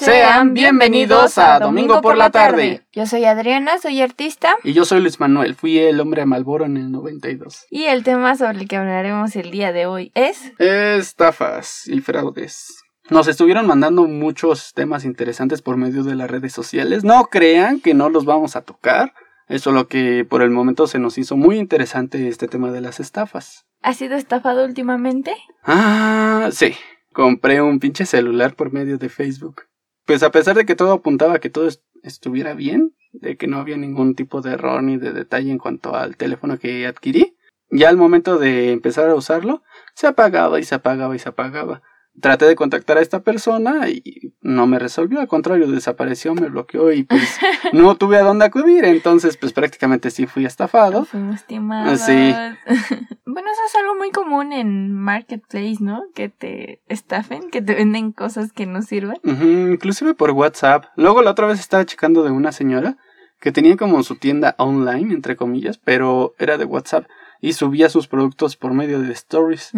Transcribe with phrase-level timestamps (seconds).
[0.00, 2.86] Sean bienvenidos a Domingo por la tarde.
[2.90, 4.56] Yo soy Adriana, soy artista.
[4.64, 7.66] Y yo soy Luis Manuel, fui el hombre de Malboro en el 92.
[7.68, 10.54] Y el tema sobre el que hablaremos el día de hoy es...
[10.58, 12.82] Estafas y fraudes.
[13.10, 17.04] Nos estuvieron mandando muchos temas interesantes por medio de las redes sociales.
[17.04, 19.12] No crean que no los vamos a tocar.
[19.48, 23.00] Es solo que por el momento se nos hizo muy interesante este tema de las
[23.00, 23.66] estafas.
[23.82, 25.36] ¿Has sido estafado últimamente?
[25.62, 26.74] Ah, sí.
[27.12, 29.64] Compré un pinche celular por medio de Facebook
[30.10, 31.68] pues a pesar de que todo apuntaba a que todo
[32.02, 35.94] estuviera bien, de que no había ningún tipo de error ni de detalle en cuanto
[35.94, 37.36] al teléfono que adquirí,
[37.70, 39.62] ya al momento de empezar a usarlo,
[39.94, 41.82] se apagaba y se apagaba y se apagaba.
[42.20, 46.92] Traté de contactar a esta persona y no me resolvió, al contrario, desapareció, me bloqueó
[46.92, 47.38] y pues
[47.72, 51.04] no tuve a dónde acudir, entonces pues prácticamente sí fui estafado.
[51.04, 52.00] Fuimos timados.
[52.00, 52.12] Sí.
[53.26, 56.02] bueno, eso es algo muy común en Marketplace, ¿no?
[56.14, 59.16] Que te estafen, que te venden cosas que no sirven.
[59.24, 60.86] inclusive por WhatsApp.
[60.96, 62.98] Luego la otra vez estaba checando de una señora
[63.40, 67.06] que tenía como su tienda online, entre comillas, pero era de WhatsApp
[67.40, 69.72] y subía sus productos por medio de stories.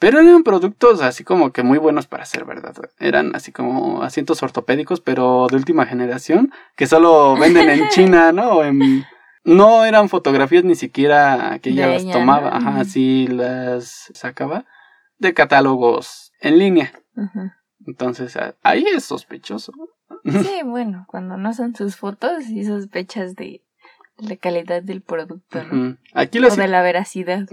[0.00, 2.74] Pero eran productos así como que muy buenos para ser verdad.
[2.98, 8.62] Eran así como asientos ortopédicos, pero de última generación, que solo venden en China, ¿no?
[9.44, 14.64] No eran fotografías ni siquiera que ella las tomaba, ajá, sí las sacaba
[15.18, 16.92] de catálogos en línea.
[17.86, 19.72] Entonces ahí es sospechoso.
[20.24, 23.62] Sí, bueno, cuando no son sus fotos y sospechas de
[24.22, 25.96] la calidad del producto, ¿no?
[26.14, 27.46] Aquí o de la veracidad.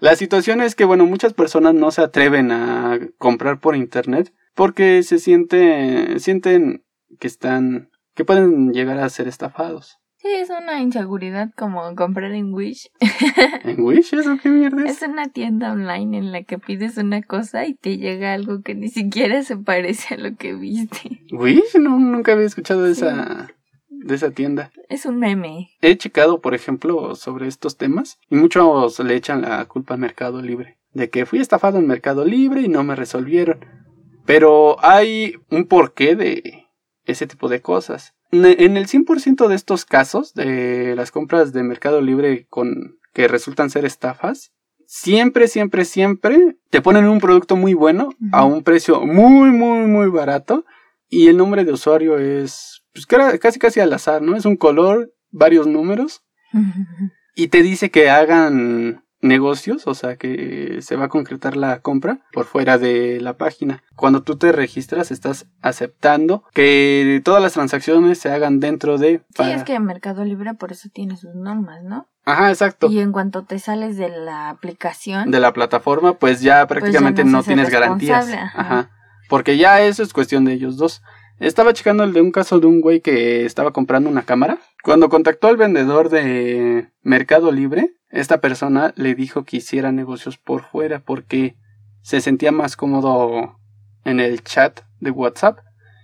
[0.00, 5.02] La situación es que, bueno, muchas personas no se atreven a comprar por internet porque
[5.02, 6.84] se siente, sienten
[7.18, 9.98] que están, que pueden llegar a ser estafados.
[10.18, 12.90] Sí, es una inseguridad como comprar en Wish.
[13.64, 14.14] ¿En Wish?
[14.14, 15.02] ¿Eso qué mierda es?
[15.02, 18.74] Es una tienda online en la que pides una cosa y te llega algo que
[18.74, 21.20] ni siquiera se parece a lo que viste.
[21.30, 21.76] ¿Wish?
[21.78, 23.48] No, nunca había escuchado de esa
[24.06, 24.70] de esa tienda.
[24.88, 25.70] Es un meme.
[25.80, 30.40] He checado, por ejemplo, sobre estos temas y muchos le echan la culpa al Mercado
[30.42, 30.78] Libre.
[30.92, 33.64] De que fui estafado en Mercado Libre y no me resolvieron.
[34.24, 36.66] Pero hay un porqué de
[37.04, 38.14] ese tipo de cosas.
[38.30, 43.70] En el 100% de estos casos de las compras de Mercado Libre con que resultan
[43.70, 44.52] ser estafas,
[44.86, 50.08] siempre, siempre, siempre te ponen un producto muy bueno a un precio muy, muy, muy
[50.08, 50.64] barato
[51.08, 54.36] y el nombre de usuario es pues casi casi al azar, ¿no?
[54.36, 56.22] Es un color, varios números
[57.34, 62.20] y te dice que hagan negocios, o sea que se va a concretar la compra
[62.32, 63.82] por fuera de la página.
[63.94, 69.22] Cuando tú te registras estás aceptando que todas las transacciones se hagan dentro de...
[69.36, 72.08] Sí, es que Mercado Libre por eso tiene sus normas, ¿no?
[72.24, 72.88] Ajá, exacto.
[72.90, 75.30] Y en cuanto te sales de la aplicación...
[75.30, 78.28] De la plataforma, pues ya pues prácticamente no, tienes garantías.
[78.32, 78.90] Ajá.
[79.28, 81.02] Porque ya eso es cuestión de ellos dos.
[81.38, 84.58] Estaba checando el de un caso de un güey que estaba comprando una cámara.
[84.82, 90.62] Cuando contactó al vendedor de Mercado Libre, esta persona le dijo que hiciera negocios por
[90.62, 91.56] fuera porque
[92.00, 93.58] se sentía más cómodo
[94.04, 95.58] en el chat de WhatsApp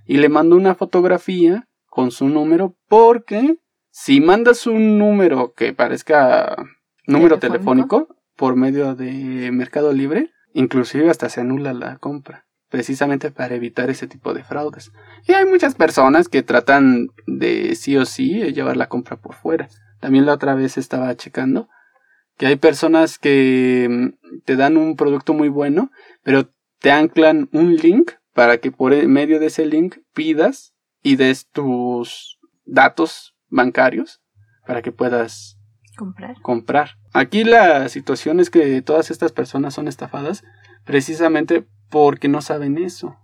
[0.04, 3.56] y le mandó una fotografía con su número porque
[3.90, 6.56] si mandas un número que parezca
[7.06, 13.54] número telefónico por medio de Mercado Libre, inclusive hasta se anula la compra precisamente para
[13.54, 14.92] evitar ese tipo de fraudes.
[15.28, 19.68] Y hay muchas personas que tratan de sí o sí llevar la compra por fuera.
[20.00, 21.68] También la otra vez estaba checando
[22.38, 25.90] que hay personas que mm, te dan un producto muy bueno,
[26.22, 30.72] pero te anclan un link para que por e, medio de ese link pidas
[31.02, 34.22] y des tus datos bancarios
[34.66, 35.58] para que puedas
[35.98, 36.40] comprar.
[36.40, 36.90] comprar.
[37.12, 40.42] Aquí la situación es que todas estas personas son estafadas
[40.86, 43.18] precisamente porque no saben eso,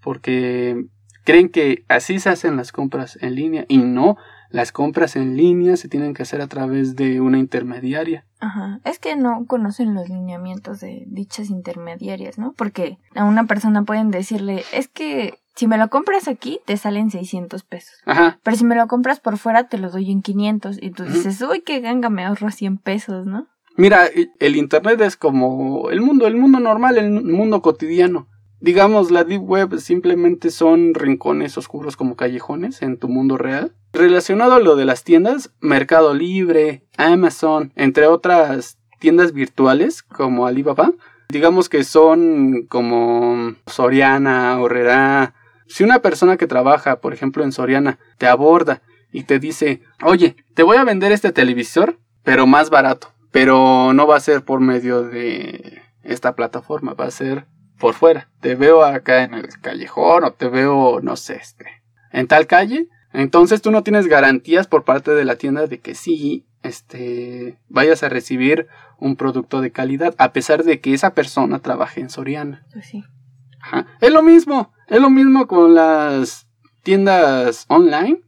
[0.00, 0.86] porque
[1.24, 4.16] creen que así se hacen las compras en línea y no,
[4.48, 8.24] las compras en línea se tienen que hacer a través de una intermediaria.
[8.40, 12.54] Ajá, es que no conocen los lineamientos de dichas intermediarias, ¿no?
[12.54, 17.10] Porque a una persona pueden decirle, es que si me lo compras aquí, te salen
[17.10, 17.96] 600 pesos.
[18.06, 18.38] Ajá.
[18.42, 20.78] Pero si me lo compras por fuera, te lo doy en 500.
[20.80, 23.46] Y tú dices, uy, qué ganga, me ahorro 100 pesos, ¿no?
[23.78, 24.08] Mira,
[24.38, 28.26] el Internet es como el mundo, el mundo normal, el mundo cotidiano.
[28.58, 33.74] Digamos, la Deep Web simplemente son rincones oscuros como callejones en tu mundo real.
[33.92, 40.92] Relacionado a lo de las tiendas, Mercado Libre, Amazon, entre otras tiendas virtuales como Alibaba,
[41.28, 45.34] digamos que son como Soriana, Horrera.
[45.66, 48.80] Si una persona que trabaja, por ejemplo, en Soriana, te aborda
[49.12, 54.06] y te dice, oye, te voy a vender este televisor, pero más barato pero no
[54.06, 57.44] va a ser por medio de esta plataforma, va a ser
[57.78, 58.30] por fuera.
[58.40, 61.66] Te veo acá en el callejón o te veo, no sé, este,
[62.12, 62.88] en tal calle.
[63.12, 68.02] Entonces tú no tienes garantías por parte de la tienda de que sí, este, vayas
[68.02, 72.64] a recibir un producto de calidad, a pesar de que esa persona trabaje en Soriana.
[72.72, 73.04] Pues sí.
[73.60, 73.86] Ajá.
[74.00, 76.48] Es lo mismo, es lo mismo con las
[76.82, 78.18] tiendas online.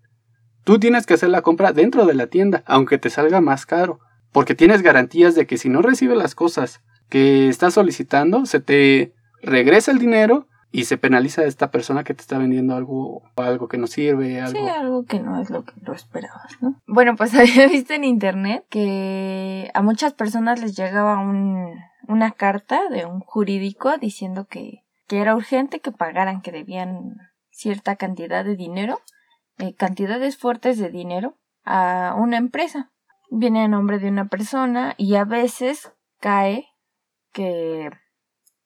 [0.64, 4.00] Tú tienes que hacer la compra dentro de la tienda, aunque te salga más caro,
[4.32, 9.14] porque tienes garantías de que si no recibes las cosas que estás solicitando, se te
[9.42, 13.68] regresa el dinero y se penaliza a esta persona que te está vendiendo algo algo
[13.68, 15.04] que no sirve algo sí algo.
[15.06, 19.70] que no es lo que lo esperabas no bueno pues había visto en internet que
[19.74, 21.74] a muchas personas les llegaba un,
[22.06, 27.16] una carta de un jurídico diciendo que, que era urgente que pagaran que debían
[27.50, 29.00] cierta cantidad de dinero
[29.58, 32.90] eh, cantidades fuertes de dinero a una empresa
[33.30, 36.66] viene a nombre de una persona y a veces cae
[37.32, 37.90] que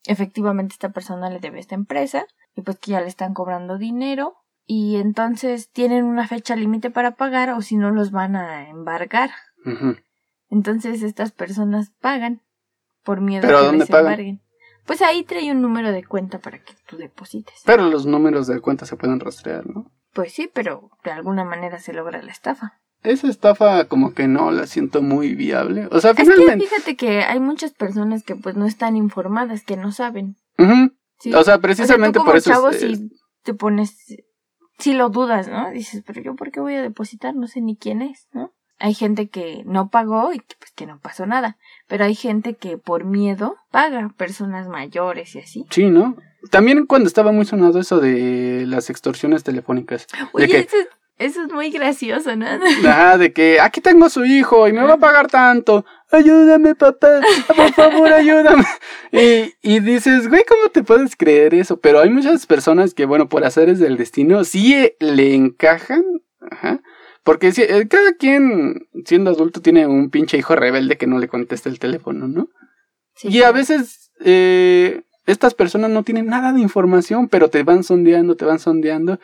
[0.05, 3.79] efectivamente esta persona le debe a esta empresa y pues que ya le están cobrando
[3.79, 4.37] dinero
[4.67, 9.31] y entonces tienen una fecha límite para pagar o si no los van a embargar.
[10.49, 12.43] Entonces estas personas pagan
[13.05, 14.43] por miedo a que les embarguen.
[14.87, 17.62] Pues ahí trae un número de cuenta para que tú deposites.
[17.65, 19.91] Pero los números de cuenta se pueden rastrear, ¿no?
[20.12, 24.51] Pues sí, pero de alguna manera se logra la estafa esa estafa como que no
[24.51, 25.89] la siento muy viable.
[25.91, 26.67] O sea, finalmente...
[26.67, 30.37] fíjate que hay muchas personas que pues no están informadas, que no saben.
[31.35, 32.51] O sea, precisamente por eso...
[32.51, 33.11] Chavo, si
[33.43, 33.97] te pones...
[34.79, 35.71] Si lo dudas, ¿no?
[35.71, 38.53] Dices, pero yo por qué voy a depositar, no sé ni quién es, ¿no?
[38.79, 41.57] Hay gente que no pagó y que, pues que no pasó nada.
[41.87, 45.67] Pero hay gente que por miedo paga, personas mayores y así.
[45.71, 46.17] Sí, ¿no?
[46.51, 50.09] También cuando estaba muy sonado eso de las extorsiones telefónicas.
[50.33, 50.69] Oye, de que,
[51.25, 52.47] eso es muy gracioso, ¿no?
[52.47, 55.85] Ajá, de que aquí tengo a su hijo y me va a pagar tanto.
[56.11, 57.21] Ayúdame, papá.
[57.57, 58.65] Por favor, ayúdame.
[59.11, 61.79] Y, y dices, güey, ¿cómo te puedes creer eso?
[61.79, 66.05] Pero hay muchas personas que, bueno, por haceres del destino, sí le encajan.
[66.51, 66.81] Ajá.
[67.25, 71.29] Porque si, eh, cada quien, siendo adulto, tiene un pinche hijo rebelde que no le
[71.29, 72.49] contesta el teléfono, ¿no?
[73.25, 78.37] y a veces eh, estas personas no tienen nada de información, pero te van sondeando,
[78.37, 79.21] te van sondeando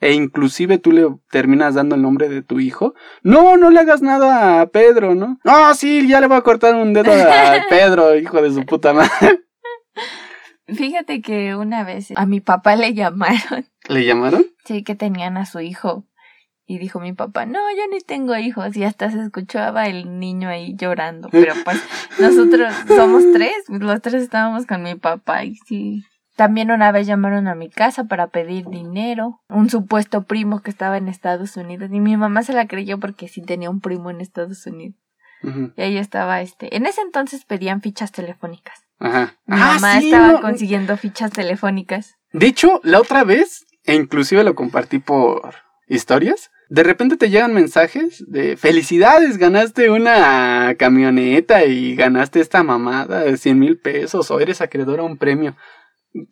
[0.00, 2.94] e inclusive tú le terminas dando el nombre de tu hijo.
[3.22, 5.38] No, no le hagas nada a Pedro, ¿no?
[5.44, 8.92] No, sí, ya le voy a cortar un dedo a Pedro, hijo de su puta
[8.92, 9.40] madre.
[10.68, 13.66] Fíjate que una vez a mi papá le llamaron.
[13.88, 14.46] ¿Le llamaron?
[14.64, 16.06] Sí, que tenían a su hijo.
[16.68, 18.76] Y dijo mi papá, no, yo ni tengo hijos.
[18.76, 21.28] Y hasta se escuchaba el niño ahí llorando.
[21.30, 21.80] Pero pues
[22.18, 26.04] nosotros somos tres, los tres estábamos con mi papá y sí,
[26.36, 30.98] también una vez llamaron a mi casa para pedir dinero, un supuesto primo que estaba
[30.98, 34.20] en Estados Unidos y mi mamá se la creyó porque sí tenía un primo en
[34.20, 34.96] Estados Unidos.
[35.76, 36.76] Y ahí estaba este.
[36.76, 38.84] En ese entonces pedían fichas telefónicas.
[38.98, 39.36] Ajá.
[39.46, 42.16] Mi ah, mamá estaba consiguiendo fichas telefónicas.
[42.32, 45.54] De hecho, la otra vez, e inclusive lo compartí por
[45.86, 53.20] historias, de repente te llegan mensajes de felicidades, ganaste una camioneta y ganaste esta mamada
[53.20, 55.54] de 100 mil pesos o eres acreedor a un premio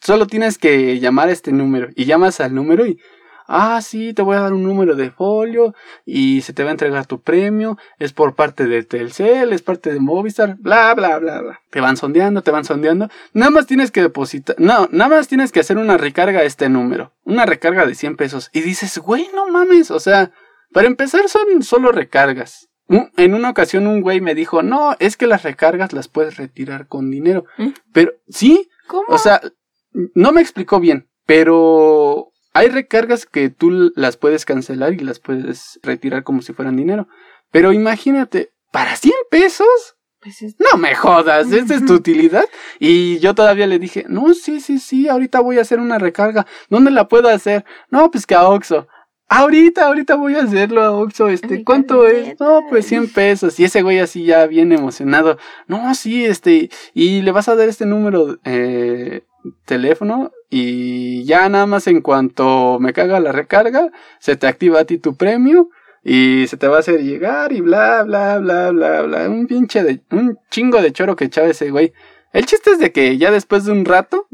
[0.00, 2.98] solo tienes que llamar a este número y llamas al número y
[3.46, 5.74] ah sí te voy a dar un número de folio
[6.06, 9.92] y se te va a entregar tu premio es por parte de Telcel es parte
[9.92, 13.90] de Movistar bla bla bla bla te van sondeando te van sondeando nada más tienes
[13.90, 17.84] que depositar no nada más tienes que hacer una recarga a este número una recarga
[17.84, 20.30] de 100 pesos y dices güey no mames o sea
[20.72, 25.26] para empezar son solo recargas en una ocasión un güey me dijo, no, es que
[25.26, 27.46] las recargas las puedes retirar con dinero.
[27.58, 27.72] ¿Eh?
[27.92, 28.68] Pero, ¿sí?
[28.86, 29.06] ¿Cómo?
[29.08, 29.40] O sea,
[30.14, 35.80] no me explicó bien, pero hay recargas que tú las puedes cancelar y las puedes
[35.82, 37.08] retirar como si fueran dinero.
[37.50, 39.96] Pero imagínate, ¿para 100 pesos?
[40.20, 42.44] Pues no me jodas, esa es tu utilidad.
[42.78, 46.46] Y yo todavía le dije, no, sí, sí, sí, ahorita voy a hacer una recarga.
[46.70, 47.64] ¿Dónde la puedo hacer?
[47.90, 48.88] No, pues que a Oxxo.
[49.28, 52.38] Ahorita, ahorita voy a hacerlo a Oxxo, este, ¿cuánto es?
[52.40, 53.60] No, pues 100 pesos.
[53.60, 55.38] Y ese güey así ya bien emocionado.
[55.66, 59.24] No, sí, este, y le vas a dar este número, eh,
[59.64, 64.84] teléfono y ya nada más en cuanto me caga la recarga, se te activa a
[64.84, 65.70] ti tu premio
[66.02, 69.28] y se te va a hacer llegar y bla, bla, bla, bla, bla.
[69.28, 71.92] Un pinche de, un chingo de choro que echaba ese güey.
[72.32, 74.28] El chiste es de que ya después de un rato,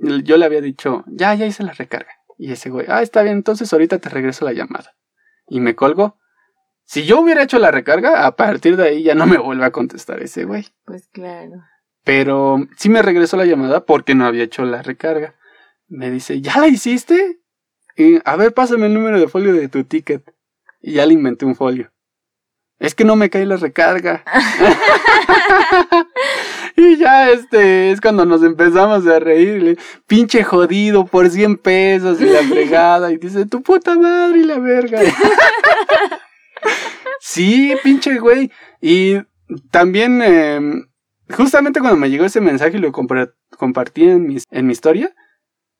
[0.00, 2.12] yo le había dicho, ya, ya hice la recarga.
[2.38, 4.96] Y ese güey, ah, está bien, entonces ahorita te regreso la llamada.
[5.48, 6.18] Y me colgo.
[6.84, 9.72] Si yo hubiera hecho la recarga, a partir de ahí ya no me vuelve a
[9.72, 10.66] contestar ese güey.
[10.84, 11.62] Pues claro.
[12.06, 15.34] Pero sí me regresó la llamada porque no había hecho la recarga.
[15.88, 17.40] Me dice, ¿ya la hiciste?
[18.24, 20.22] A ver, pásame el número de folio de tu ticket.
[20.80, 21.90] Y ya le inventé un folio.
[22.78, 24.22] Es que no me cae la recarga.
[26.76, 29.76] y ya este es cuando nos empezamos a reír.
[30.06, 33.10] Pinche jodido por 100 pesos y la fregada.
[33.10, 35.00] Y dice, tu puta madre y la verga.
[37.20, 38.52] sí, pinche güey.
[38.80, 39.16] Y
[39.72, 40.86] también, em,
[41.30, 45.14] justamente cuando me llegó ese mensaje y lo compartí en mi, en mi historia,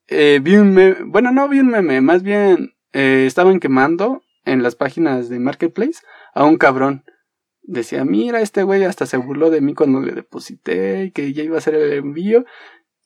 [0.09, 4.63] eh, vi un meme, bueno, no vi un meme, más bien eh, estaban quemando en
[4.63, 6.01] las páginas de Marketplace
[6.35, 7.05] a un cabrón.
[7.63, 11.43] Decía, mira, este güey hasta se burló de mí cuando le deposité y que ya
[11.43, 12.45] iba a hacer el envío.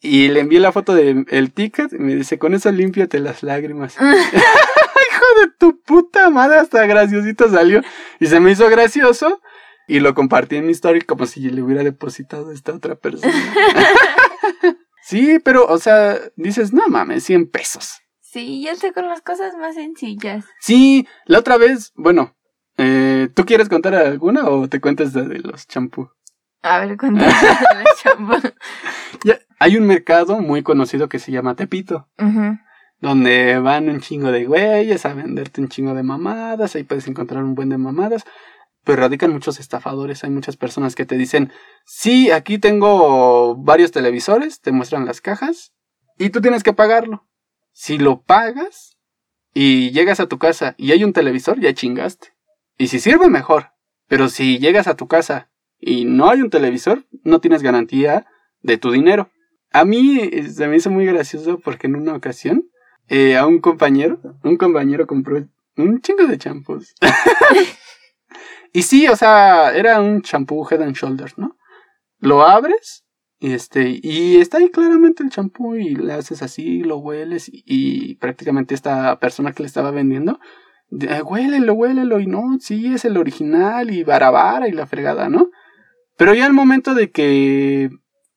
[0.03, 3.43] Y le envié la foto del el ticket y me dice, con eso límpiate las
[3.43, 3.97] lágrimas.
[4.01, 7.81] Hijo de tu puta madre, hasta graciosito salió.
[8.19, 9.41] Y se me hizo gracioso
[9.91, 13.35] y lo compartí en mi story como si le hubiera depositado a esta otra persona.
[15.03, 18.01] sí, pero, o sea, dices, no mames, 100 pesos.
[18.21, 20.45] Sí, ya sé con las cosas más sencillas.
[20.61, 22.37] Sí, la otra vez, bueno,
[22.79, 26.09] eh, ¿tú quieres contar alguna o te cuentas de, los champú?
[26.63, 28.49] A ver, cuéntame de los champú.
[29.59, 32.09] hay un mercado muy conocido que se llama Tepito.
[33.01, 36.77] Donde van un chingo de güeyes a venderte un chingo de mamadas.
[36.77, 38.25] Ahí puedes encontrar un buen de mamadas
[38.91, 40.25] pero radican muchos estafadores.
[40.25, 41.53] Hay muchas personas que te dicen,
[41.85, 45.73] sí, aquí tengo varios televisores, te muestran las cajas
[46.19, 47.25] y tú tienes que pagarlo.
[47.71, 48.99] Si lo pagas
[49.55, 52.35] y llegas a tu casa y hay un televisor, ya chingaste.
[52.79, 53.69] Y si sirve, mejor.
[54.09, 58.27] Pero si llegas a tu casa y no hay un televisor, no tienes garantía
[58.61, 59.31] de tu dinero.
[59.71, 62.69] A mí eh, se me hizo muy gracioso porque en una ocasión
[63.07, 66.93] eh, a un compañero, un compañero compró un chingo de champús.
[68.73, 71.57] Y sí, o sea, era un champú Head and Shoulders, ¿no?
[72.19, 73.05] Lo abres
[73.39, 78.17] y este y está ahí claramente el champú y le haces así, lo hueles y,
[78.17, 80.39] prácticamente esta persona que le estaba vendiendo
[80.91, 85.51] huélelo, huélelo y no, sí es el original y barabara y la fregada, ¿no?
[86.17, 87.91] Pero ya al momento de que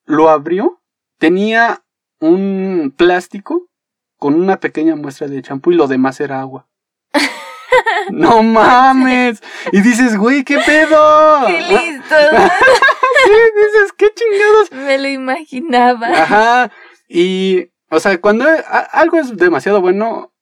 [0.04, 0.80] lo abrió
[1.18, 1.84] tenía
[2.20, 3.68] un plástico
[4.16, 6.68] con una pequeña muestra de champú y lo demás era agua.
[8.10, 9.42] No mames.
[9.72, 11.40] Y dices, güey, ¿qué pedo?
[11.46, 12.14] Qué listo.
[13.24, 14.72] sí, dices, qué chingados.
[14.72, 16.08] Me lo imaginaba.
[16.08, 16.70] Ajá.
[17.08, 18.46] Y, o sea, cuando
[18.92, 20.32] algo es demasiado bueno,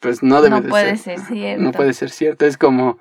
[0.00, 1.62] pues no debe no puede ser cierto.
[1.62, 2.46] No puede ser cierto.
[2.46, 2.98] Es como,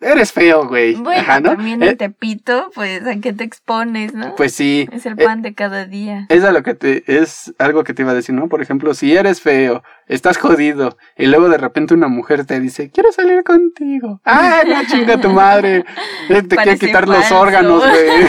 [0.00, 0.94] Eres feo, güey.
[0.94, 4.34] Bueno, también el eh, Tepito, pues, ¿a qué te expones, no?
[4.34, 4.88] Pues sí.
[4.92, 6.24] Es el pan de cada día.
[6.30, 8.48] Es, lo que te, es algo que te iba a decir, ¿no?
[8.48, 12.90] Por ejemplo, si eres feo, estás jodido, y luego de repente una mujer te dice,
[12.90, 14.22] quiero salir contigo.
[14.24, 15.84] ¡Ah, no, chinga tu madre!
[16.30, 18.26] Eh, te quiere quitar los órganos, güey.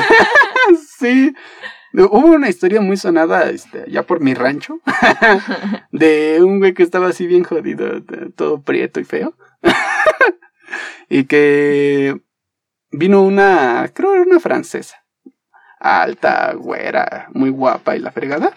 [1.00, 1.34] sí.
[1.94, 4.80] Hubo una historia muy sonada, este, ya por mi rancho,
[5.92, 8.02] de un güey que estaba así bien jodido,
[8.36, 9.36] todo prieto y feo
[11.10, 12.22] y que
[12.92, 14.98] vino una, creo era una francesa,
[15.80, 18.54] alta, güera, muy guapa y la fregada.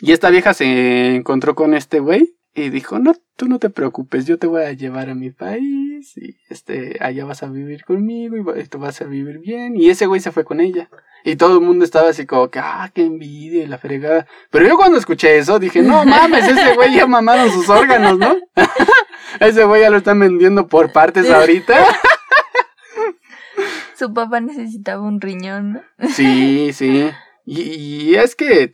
[0.00, 4.26] Y esta vieja se encontró con este güey y dijo, no, tú no te preocupes,
[4.26, 5.81] yo te voy a llevar a mi país
[6.16, 9.76] y este, allá vas a vivir conmigo y tú vas a vivir bien.
[9.76, 10.88] Y ese güey se fue con ella.
[11.24, 14.26] Y todo el mundo estaba así como que, ah, qué envidia y la fregada.
[14.50, 18.36] Pero yo cuando escuché eso dije, no mames, ese güey ya mamaron sus órganos, ¿no?
[19.40, 21.86] ese güey ya lo están vendiendo por partes ahorita.
[23.96, 26.08] Su papá necesitaba un riñón, ¿no?
[26.08, 27.08] Sí, sí.
[27.44, 28.72] Y, es que,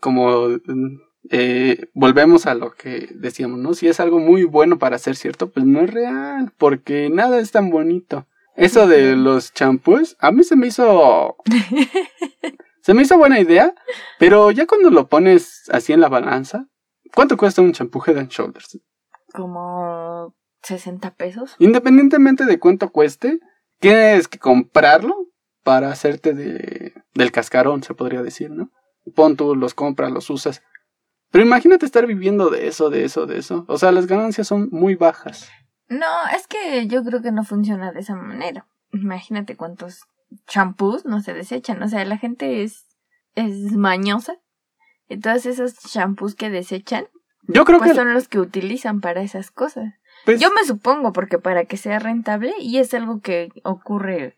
[0.00, 0.48] como
[1.30, 3.74] eh, volvemos a lo que decíamos, ¿no?
[3.74, 7.50] Si es algo muy bueno para ser cierto, pues no es real, porque nada es
[7.50, 8.26] tan bonito.
[8.56, 11.36] Eso de los champús, a mí se me hizo.
[12.82, 13.74] se me hizo buena idea,
[14.18, 16.66] pero ya cuando lo pones así en la balanza,
[17.14, 18.80] ¿cuánto cuesta un champú Head and Shoulders?
[19.32, 21.54] Como 60 pesos.
[21.58, 23.38] Independientemente de cuánto cueste,
[23.78, 25.14] tienes que comprarlo
[25.62, 28.70] para hacerte de, del cascarón, se podría decir, ¿no?
[29.14, 30.62] Pon tú, los compras, los usas.
[31.30, 33.64] Pero imagínate estar viviendo de eso, de eso, de eso.
[33.68, 35.50] O sea, las ganancias son muy bajas.
[35.88, 38.66] No, es que yo creo que no funciona de esa manera.
[38.92, 40.06] Imagínate cuántos
[40.46, 41.82] champús no se desechan.
[41.82, 42.86] O sea, la gente es,
[43.34, 44.36] es mañosa.
[45.08, 47.06] Y todos esos champús que desechan,
[47.46, 49.94] yo creo pues que son los que utilizan para esas cosas.
[50.24, 54.36] Pues yo me supongo, porque para que sea rentable, y es algo que ocurre,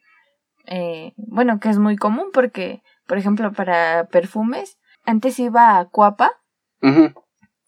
[0.66, 6.39] eh, bueno, que es muy común, porque, por ejemplo, para perfumes, antes iba a Cuapa,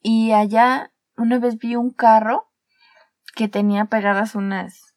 [0.02, 2.48] y allá una vez vi un carro
[3.34, 4.94] que tenía pegadas unas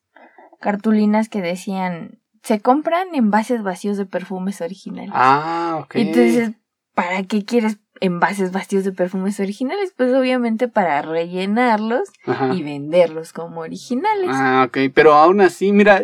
[0.60, 5.12] cartulinas que decían se compran envases vacíos de perfumes originales.
[5.13, 5.95] Ah, ok.
[5.95, 6.51] Entonces,
[6.93, 9.93] ¿para qué quieres envases vacíos de perfumes originales?
[9.98, 12.10] Pues obviamente para rellenarlos
[12.53, 14.29] y venderlos como originales.
[14.31, 14.77] Ah, ok.
[14.93, 16.03] Pero aún así, mira,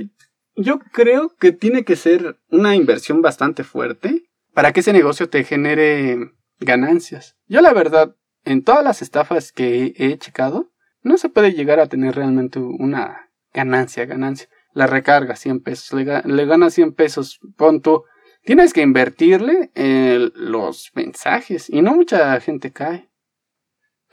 [0.55, 5.43] yo creo que tiene que ser una inversión bastante fuerte para que ese negocio te
[5.43, 7.35] genere ganancias.
[7.47, 8.15] Yo la verdad,
[8.45, 13.29] en todas las estafas que he checado, no se puede llegar a tener realmente una
[13.53, 14.47] ganancia, ganancia.
[14.73, 18.05] La recarga 100 pesos, le, le ganas 100 pesos, pon tú.
[18.43, 23.11] Tienes que invertirle en los mensajes y no mucha gente cae.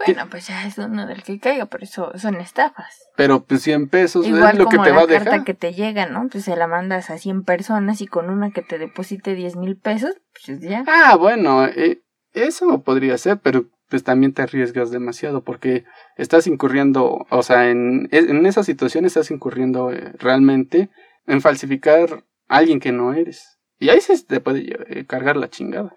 [0.06, 3.08] Bueno, pues ya es uno del que caiga, pero eso son estafas.
[3.16, 5.24] Pero pues 100 pesos es lo que te va a dejar.
[5.28, 6.28] carta que te llega, ¿no?
[6.28, 9.76] Pues se la mandas a 100 personas y con una que te deposite 10 mil
[9.76, 10.84] pesos, pues ya.
[10.86, 12.02] Ah, bueno, eh,
[12.38, 15.84] eso podría ser, pero pues también te arriesgas demasiado porque
[16.16, 20.90] estás incurriendo, o sea, en, en esa situación estás incurriendo eh, realmente
[21.26, 23.58] en falsificar a alguien que no eres.
[23.78, 25.94] Y ahí se te puede eh, cargar la chingada.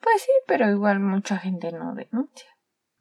[0.00, 2.46] Pues sí, pero igual mucha gente no denuncia.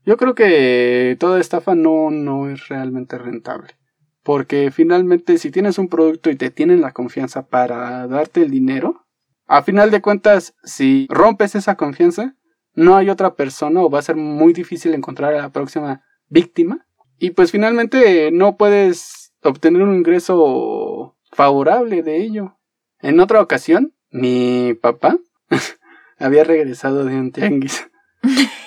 [0.05, 3.75] Yo creo que toda estafa no, no es realmente rentable.
[4.23, 9.05] Porque finalmente si tienes un producto y te tienen la confianza para darte el dinero,
[9.47, 12.35] a final de cuentas, si rompes esa confianza,
[12.75, 16.85] no hay otra persona o va a ser muy difícil encontrar a la próxima víctima.
[17.17, 22.57] Y pues finalmente no puedes obtener un ingreso favorable de ello.
[22.99, 25.17] En otra ocasión, mi papá
[26.19, 27.87] había regresado de un tianguis.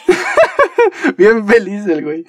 [1.17, 2.25] Bien feliz el güey.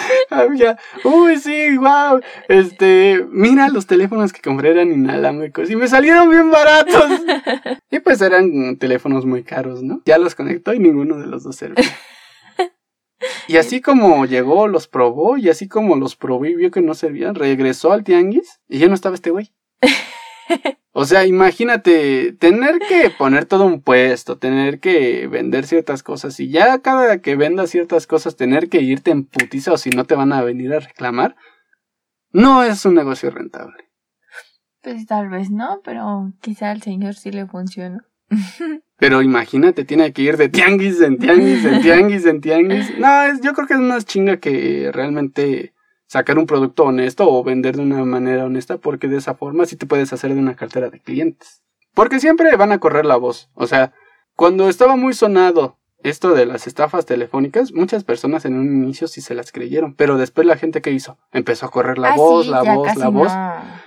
[0.30, 2.20] Había, uy, sí, wow.
[2.48, 7.10] Este, mira, los teléfonos que compré eran inalámbricos y me salieron bien baratos.
[7.90, 10.02] y pues eran teléfonos muy caros, ¿no?
[10.04, 11.84] Ya los conectó y ninguno de los dos servía.
[13.46, 16.94] Y así como llegó, los probó, y así como los probó y vio que no
[16.94, 19.52] servían, regresó al tianguis y ya no estaba este güey.
[20.94, 26.50] O sea, imagínate tener que poner todo un puesto, tener que vender ciertas cosas y
[26.50, 30.14] ya cada que vendas ciertas cosas tener que irte en putiza o si no te
[30.14, 31.34] van a venir a reclamar.
[32.30, 33.88] No es un negocio rentable.
[34.82, 38.06] Pues tal vez no, pero quizá al señor sí le funciona.
[38.96, 42.98] Pero imagínate, tiene que ir de tianguis en tianguis, en tianguis, en tianguis.
[42.98, 45.74] No, es, yo creo que es más chinga que realmente
[46.12, 49.76] sacar un producto honesto o vender de una manera honesta porque de esa forma sí
[49.76, 51.62] te puedes hacer de una cartera de clientes.
[51.94, 53.48] Porque siempre van a correr la voz.
[53.54, 53.94] O sea,
[54.36, 59.22] cuando estaba muy sonado esto de las estafas telefónicas, muchas personas en un inicio sí
[59.22, 62.46] se las creyeron, pero después la gente que hizo empezó a correr la ah, voz,
[62.46, 63.32] la voz, la voz.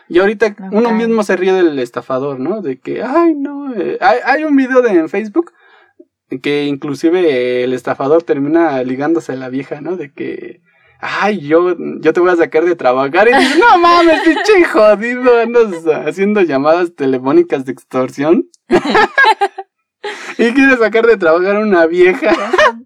[0.09, 2.63] Y ahorita uno mismo se ríe del estafador, ¿no?
[2.63, 5.51] De que, ay, no, eh, hay, hay, un video de, en Facebook
[6.41, 9.95] que inclusive el estafador termina ligándose a la vieja, ¿no?
[9.95, 10.64] De que
[10.99, 13.27] ay, yo, yo te voy a sacar de trabajar.
[13.27, 18.49] Y dices, no mames, pinche jodido, andas haciendo llamadas telefónicas de extorsión.
[20.37, 22.33] y quieres sacar de trabajar a una vieja.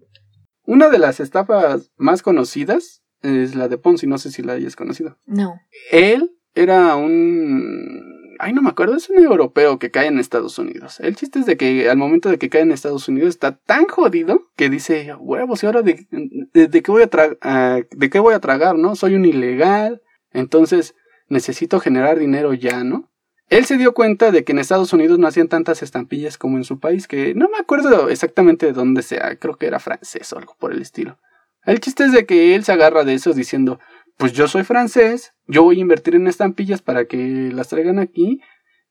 [0.64, 4.76] una de las estafas más conocidas es la de Ponzi, no sé si la hayas
[4.76, 5.18] conocido.
[5.26, 5.60] No.
[5.90, 8.09] Él era un
[8.42, 10.98] Ay, no me acuerdo, es un europeo que cae en Estados Unidos.
[11.00, 13.84] El chiste es de que al momento de que cae en Estados Unidos está tan
[13.84, 16.06] jodido que dice, huevos, ¿y ahora de,
[16.54, 18.96] qué voy a de voy a tragar, no?
[18.96, 20.00] Soy un ilegal,
[20.32, 20.94] entonces
[21.28, 23.10] necesito generar dinero ya, ¿no?
[23.48, 26.64] Él se dio cuenta de que en Estados Unidos no hacían tantas estampillas como en
[26.64, 30.38] su país, que no me acuerdo exactamente de dónde sea, creo que era francés o
[30.38, 31.18] algo por el estilo.
[31.66, 33.80] El chiste es de que él se agarra de eso diciendo,
[34.20, 38.42] pues yo soy francés, yo voy a invertir en estampillas para que las traigan aquí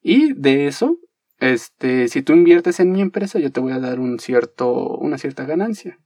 [0.02, 0.98] y de eso,
[1.38, 5.20] este, si tú inviertes en mi empresa, yo te voy a dar un cierto, una
[5.20, 6.00] cierta ganancia.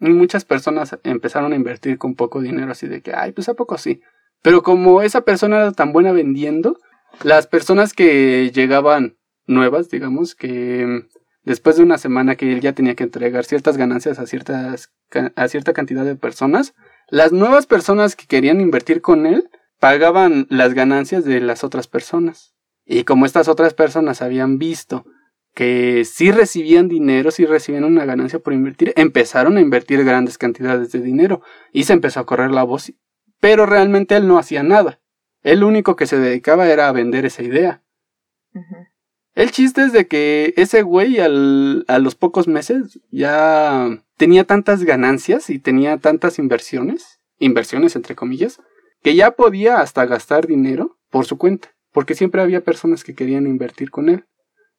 [0.00, 3.54] Y muchas personas empezaron a invertir con poco dinero así de que, ay, pues a
[3.54, 4.00] poco sí.
[4.42, 6.76] Pero como esa persona era tan buena vendiendo,
[7.22, 11.06] las personas que llegaban nuevas, digamos, que
[11.44, 14.92] después de una semana que él ya tenía que entregar ciertas ganancias a, ciertas,
[15.36, 16.74] a cierta cantidad de personas,
[17.14, 19.48] las nuevas personas que querían invertir con él
[19.78, 22.56] pagaban las ganancias de las otras personas.
[22.84, 25.06] Y como estas otras personas habían visto
[25.54, 30.90] que sí recibían dinero, sí recibían una ganancia por invertir, empezaron a invertir grandes cantidades
[30.90, 31.40] de dinero
[31.72, 32.92] y se empezó a correr la voz.
[33.38, 35.00] Pero realmente él no hacía nada.
[35.44, 37.84] El único que se dedicaba era a vender esa idea.
[39.34, 44.84] El chiste es de que ese güey al, a los pocos meses ya tenía tantas
[44.84, 48.60] ganancias y tenía tantas inversiones, inversiones entre comillas,
[49.02, 53.46] que ya podía hasta gastar dinero por su cuenta, porque siempre había personas que querían
[53.46, 54.24] invertir con él.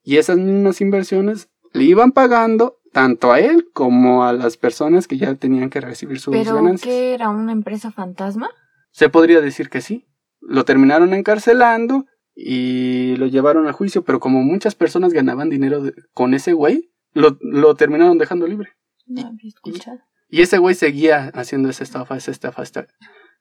[0.04, 5.18] Y esas mismas inversiones le iban pagando tanto a él como a las personas que
[5.18, 6.88] ya tenían que recibir sus ¿Pero ganancias.
[6.88, 8.50] ¿Qué era una empresa fantasma?
[8.91, 10.08] Se podría decir que sí.
[10.39, 16.34] Lo terminaron encarcelando y lo llevaron a juicio, pero como muchas personas ganaban dinero con
[16.34, 18.74] ese güey, lo, lo, terminaron dejando libre.
[19.06, 20.00] No había escuchado.
[20.30, 22.88] Y, ese güey seguía haciendo esa estafa, esa estafa, esta.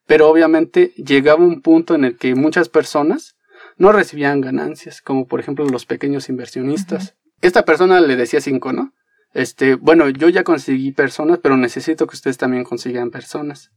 [0.07, 3.37] Pero obviamente llegaba un punto en el que muchas personas
[3.77, 7.17] no recibían ganancias, como por ejemplo los pequeños inversionistas.
[7.41, 8.93] esta persona le decía cinco, ¿no?
[9.33, 13.73] Este, bueno, yo ya conseguí personas, pero necesito que ustedes también consigan personas.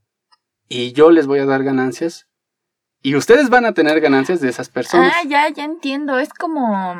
[0.69, 2.27] Y yo les voy a dar ganancias.
[3.01, 5.13] Y ustedes van a tener ganancias de esas personas.
[5.15, 6.19] Ah, ya, ya entiendo.
[6.19, 6.95] Es como.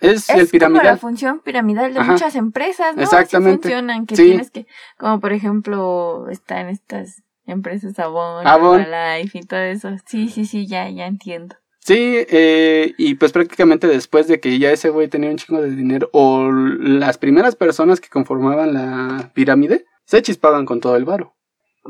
[0.00, 0.82] Es, el piramidal.
[0.82, 3.02] Como la función piramidal de muchas empresas, ¿no?
[3.02, 3.68] Exactamente.
[3.68, 4.66] funcionan, que tienes que.
[4.98, 8.80] Como por ejemplo, está en estas empresas Avon, Avon.
[8.80, 9.90] Life y todo eso.
[10.06, 11.56] Sí, sí, sí, ya, ya entiendo.
[11.80, 15.70] Sí, eh, y pues prácticamente después de que ya ese güey tenía un chingo de
[15.70, 21.34] dinero, o las primeras personas que conformaban la pirámide, se chispaban con todo el varo.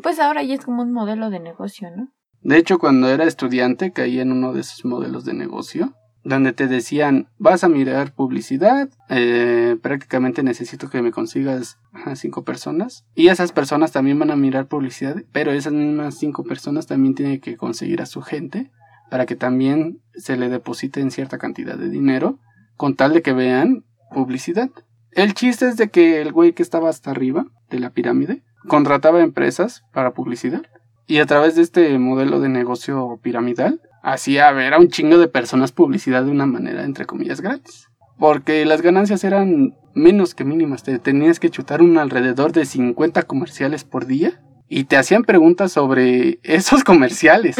[0.02, 2.08] Pues ahora ya es como un modelo de negocio, ¿no?
[2.42, 6.68] De hecho, cuando era estudiante caí en uno de esos modelos de negocio, donde te
[6.68, 13.28] decían, vas a mirar publicidad, eh, prácticamente necesito que me consigas a cinco personas, y
[13.28, 17.56] esas personas también van a mirar publicidad, pero esas mismas cinco personas también tienen que
[17.56, 18.70] conseguir a su gente
[19.10, 22.38] para que también se le deposite en cierta cantidad de dinero
[22.76, 24.70] con tal de que vean publicidad.
[25.10, 29.20] El chiste es de que el güey que estaba hasta arriba de la pirámide contrataba
[29.20, 30.62] empresas para publicidad
[31.06, 35.28] y a través de este modelo de negocio piramidal hacía ver a un chingo de
[35.28, 37.88] personas publicidad de una manera entre comillas gratis.
[38.18, 40.82] Porque las ganancias eran menos que mínimas.
[40.82, 45.72] Te tenías que chutar un alrededor de 50 comerciales por día y te hacían preguntas
[45.72, 47.56] sobre esos comerciales.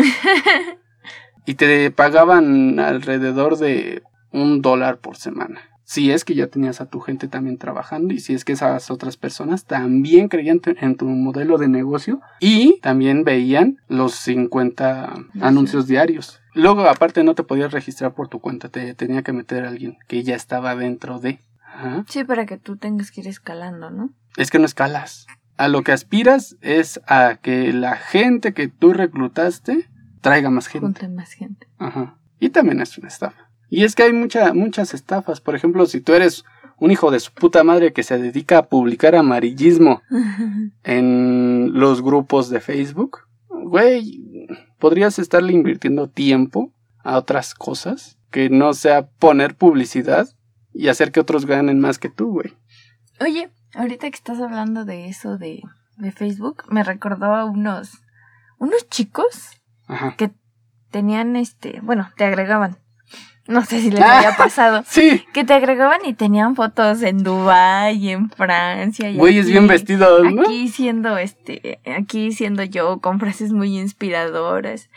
[1.47, 4.03] y te pagaban alrededor de
[4.33, 5.61] un dólar por semana.
[5.93, 8.91] Si es que ya tenías a tu gente también trabajando y si es que esas
[8.91, 15.87] otras personas también creían en tu modelo de negocio y también veían los 50 anuncios
[15.87, 16.41] diarios.
[16.55, 19.99] Luego, aparte, no te podías registrar por tu cuenta, te tenía que meter a alguien
[20.09, 21.41] que ya estaba dentro de.
[22.09, 24.15] Sí, para que tú tengas que ir escalando, ¿no?
[24.39, 25.27] Es que no escalas.
[25.59, 29.91] A lo que aspiras es a que la gente que tú reclutaste
[30.23, 30.87] traiga más gente.
[30.87, 31.69] Junte más gente.
[31.77, 32.17] Ajá.
[32.41, 33.52] Y también es una estafa.
[33.75, 35.41] Y es que hay mucha, muchas estafas.
[35.41, 36.45] Por ejemplo, si tú eres
[36.79, 40.03] un hijo de su puta madre que se dedica a publicar amarillismo
[40.85, 44.21] en los grupos de Facebook, güey,
[44.79, 46.71] podrías estarle invirtiendo tiempo
[47.03, 50.29] a otras cosas que no sea poner publicidad
[50.75, 52.53] y hacer que otros ganen más que tú, güey.
[53.21, 55.63] Oye, ahorita que estás hablando de eso de,
[55.97, 58.03] de Facebook, me recordó a unos,
[58.59, 59.63] unos chicos
[60.19, 60.31] que
[60.91, 62.82] tenían este, bueno, te agregaban.
[63.47, 64.85] No sé si les había ah, pasado.
[64.87, 65.25] Sí.
[65.33, 69.11] Que te agregaban y tenían fotos en Dubai, en Francia.
[69.11, 70.43] Y Güeyes bien vestidos, ¿no?
[70.43, 74.89] Aquí siendo este, aquí siendo yo con frases muy inspiradoras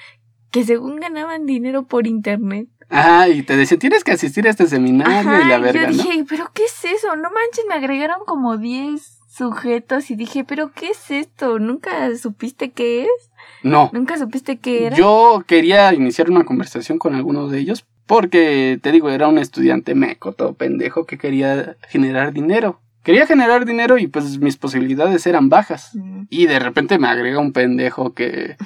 [0.52, 2.70] que según ganaban dinero por internet.
[2.90, 6.24] Ajá, y te decían, tienes que asistir a este seminario y la verga, yo dije,
[6.30, 7.16] pero ¿qué es eso?
[7.16, 11.60] No manches, me agregaron como 10 sujetos y dije, pero ¿qué es esto?
[11.60, 13.32] ¿Nunca supiste qué es?
[13.64, 13.90] No.
[13.92, 14.96] ¿Nunca supiste qué era?
[14.96, 19.96] Yo quería iniciar una conversación con alguno de ellos porque, te digo, era un estudiante
[19.96, 22.82] meco, todo pendejo, que quería generar dinero.
[23.04, 25.92] Quería generar dinero y pues mis posibilidades eran bajas.
[26.30, 28.58] Y de repente me agrega un pendejo que...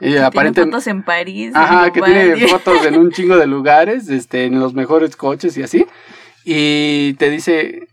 [0.00, 1.52] Eh, aparentemente fotos en París.
[1.54, 5.62] Ajá, que tiene fotos en un chingo de lugares, este, en los mejores coches y
[5.62, 5.86] así.
[6.44, 7.88] Y te dice,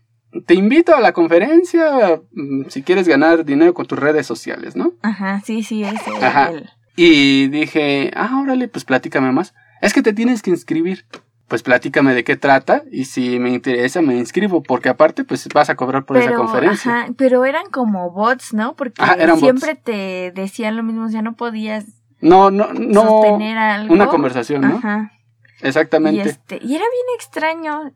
[0.46, 4.92] te invito a la conferencia mm, si quieres ganar dinero con tus redes sociales, ¿no?
[5.02, 6.16] Ajá, sí, sí, eso.
[6.22, 6.50] Ajá.
[6.96, 9.54] Y dije, ah, órale, pues platícame más.
[9.80, 11.06] Es que te tienes que inscribir.
[11.46, 15.70] Pues platícame de qué trata y si me interesa me inscribo, porque aparte pues vas
[15.70, 17.04] a cobrar por esa conferencia.
[17.04, 18.76] Ajá, pero eran como bots, ¿no?
[18.76, 19.02] Porque
[19.38, 21.86] siempre te decían lo mismo, ya no podías
[22.20, 23.94] no, no, no sostener algo.
[23.94, 24.76] Una conversación, ¿no?
[24.76, 25.12] Ajá.
[25.60, 26.22] Exactamente.
[26.24, 27.92] Y, este, y era bien extraño.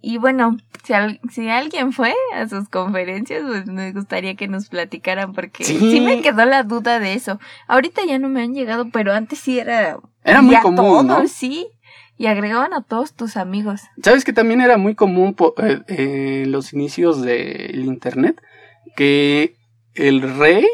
[0.00, 0.92] Y bueno, si,
[1.30, 6.00] si alguien fue a sus conferencias, pues me gustaría que nos platicaran porque ¿Sí?
[6.00, 7.40] me quedó la duda de eso.
[7.66, 9.98] Ahorita ya no me han llegado, pero antes sí era...
[10.28, 11.26] Era muy común, ¿no?
[11.28, 11.68] Sí,
[12.16, 13.82] y agregaban a todos tus amigos.
[14.02, 18.42] ¿Sabes que también era muy común eh, en los inicios del Internet?
[18.96, 19.56] Que
[19.94, 20.66] el rey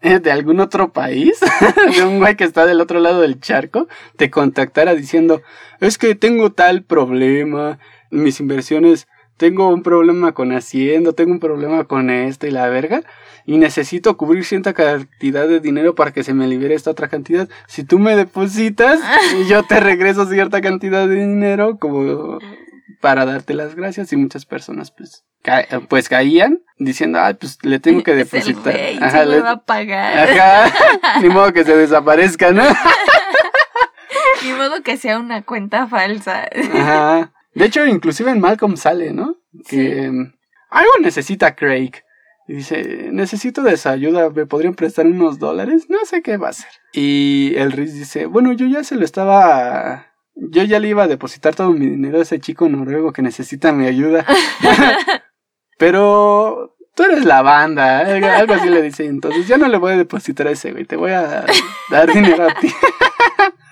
[0.00, 1.40] de algún otro país,
[1.96, 5.42] de un güey que está del otro lado del charco, te contactara diciendo,
[5.80, 7.78] es que tengo tal problema,
[8.10, 13.02] mis inversiones, tengo un problema con Haciendo, tengo un problema con esto y la verga,
[13.48, 17.48] y necesito cubrir cierta cantidad de dinero para que se me libere esta otra cantidad.
[17.66, 19.00] Si tú me depositas,
[19.48, 22.38] yo te regreso cierta cantidad de dinero como
[23.00, 25.24] para darte las gracias y muchas personas pues
[25.88, 28.78] pues caían diciendo, ay, pues le tengo que depositar.
[29.00, 30.28] Ajá, le va a pagar.
[30.28, 32.64] Ajá, ni modo que se desaparezca, ¿no?
[34.44, 36.46] ni modo que sea una cuenta falsa.
[36.74, 37.32] Ajá.
[37.54, 39.36] De hecho, inclusive en Malcolm sale, ¿no?
[39.66, 40.12] Que
[40.68, 41.92] algo necesita Craig.
[42.48, 45.86] Y dice, necesito de esa ayuda, ¿me podrían prestar unos dólares?
[45.88, 46.70] No sé qué va a hacer.
[46.92, 50.08] Y el Riz dice, bueno, yo ya se lo estaba
[50.40, 53.72] yo ya le iba a depositar todo mi dinero a ese chico noruego que necesita
[53.72, 54.24] mi ayuda.
[55.78, 58.24] Pero tú eres la banda, ¿eh?
[58.24, 59.06] algo así le dice.
[59.06, 61.44] Entonces ya no le voy a depositar a ese güey, te voy a
[61.90, 62.68] dar dinero a ti.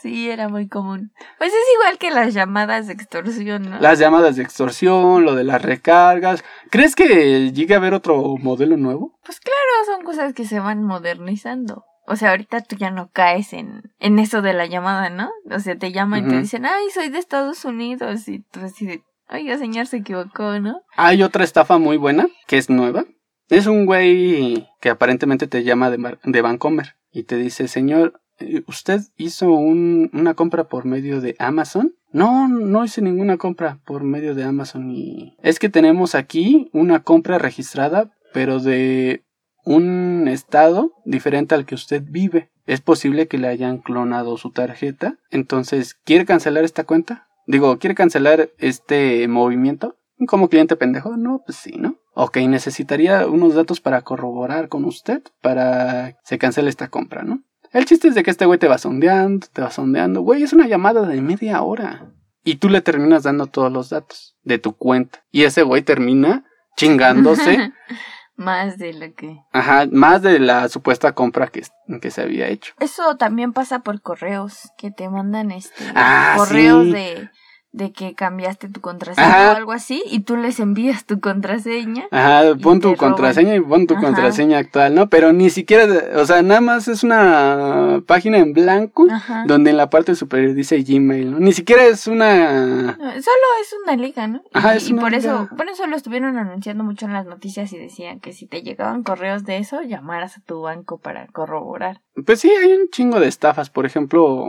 [0.00, 1.12] Sí, era muy común.
[1.38, 3.80] Pues es igual que las llamadas de extorsión, ¿no?
[3.80, 6.44] Las llamadas de extorsión, lo de las recargas.
[6.70, 9.18] ¿Crees que llegue a haber otro modelo nuevo?
[9.24, 9.56] Pues claro,
[9.86, 11.84] son cosas que se van modernizando.
[12.06, 15.30] O sea, ahorita tú ya no caes en, en eso de la llamada, ¿no?
[15.50, 18.28] O sea, te llaman y te dicen, ay, soy de Estados Unidos.
[18.28, 20.82] Y tú así oiga, señor, se equivocó, ¿no?
[20.96, 23.04] Hay otra estafa muy buena, que es nueva.
[23.48, 28.20] Es un güey que aparentemente te llama de, de Vancomer y te dice, señor,
[28.66, 31.94] ¿Usted hizo un, una compra por medio de Amazon?
[32.12, 37.02] No, no hice ninguna compra por medio de Amazon y es que tenemos aquí una
[37.02, 39.24] compra registrada, pero de
[39.64, 42.50] un estado diferente al que usted vive.
[42.66, 45.18] Es posible que le hayan clonado su tarjeta.
[45.30, 47.28] Entonces, ¿quiere cancelar esta cuenta?
[47.46, 49.96] Digo, ¿quiere cancelar este movimiento?
[50.26, 51.96] Como cliente pendejo, no, pues sí, ¿no?
[52.14, 57.42] Ok, necesitaría unos datos para corroborar con usted para se cancele esta compra, ¿no?
[57.72, 60.22] El chiste es de que este güey te va sondeando, te va sondeando.
[60.22, 62.10] Güey, es una llamada de media hora.
[62.44, 65.24] Y tú le terminas dando todos los datos de tu cuenta.
[65.30, 66.44] Y ese güey termina
[66.76, 67.72] chingándose.
[68.36, 69.42] más de lo que.
[69.52, 71.62] Ajá, más de la supuesta compra que,
[72.00, 72.72] que se había hecho.
[72.78, 77.30] Eso también pasa por correos, que te mandan este ah, correos de
[77.72, 82.06] de que cambiaste tu contraseña o algo así y tú les envías tu contraseña.
[82.10, 85.08] Ajá, pon tu contraseña y pon tu contraseña actual, ¿no?
[85.08, 89.06] Pero ni siquiera, o sea, nada más es una página en blanco
[89.46, 91.40] donde en la parte superior dice Gmail, ¿no?
[91.40, 92.96] Ni siquiera es una...
[92.96, 94.42] Solo es una liga, ¿no?
[94.54, 97.78] Ajá, y, es por eso, por eso lo estuvieron anunciando mucho en las noticias y
[97.78, 102.00] decían que si te llegaban correos de eso, llamaras a tu banco para corroborar.
[102.24, 104.48] Pues sí, hay un chingo de estafas, por ejemplo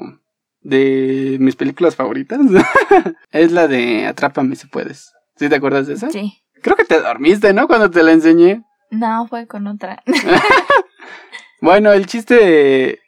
[0.62, 2.39] de mis películas favoritas
[3.32, 5.13] es la de Atrápame si puedes.
[5.36, 6.10] ¿Sí te acuerdas de esa?
[6.10, 6.34] Sí.
[6.62, 7.67] Creo que te dormiste, ¿no?
[7.67, 8.63] Cuando te la enseñé.
[8.91, 10.04] No, fue con otra.
[11.62, 13.00] bueno, el chiste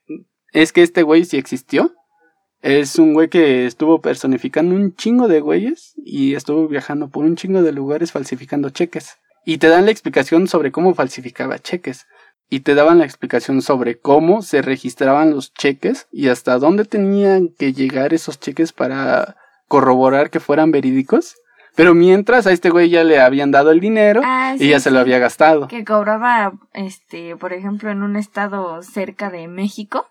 [0.54, 1.94] es que este güey sí existió.
[2.62, 7.36] Es un güey que estuvo personificando un chingo de güeyes y estuvo viajando por un
[7.36, 9.18] chingo de lugares falsificando cheques.
[9.46, 12.06] Y te dan la explicación sobre cómo falsificaba cheques
[12.52, 17.48] y te daban la explicación sobre cómo se registraban los cheques y hasta dónde tenían
[17.58, 19.38] que llegar esos cheques para
[19.70, 21.38] corroborar que fueran verídicos.
[21.78, 24.92] Pero mientras a este güey ya le habían dado el dinero ah, y ya se
[24.92, 25.70] lo había gastado.
[25.70, 30.08] Que cobraba, este, por ejemplo, en un estado cerca de México.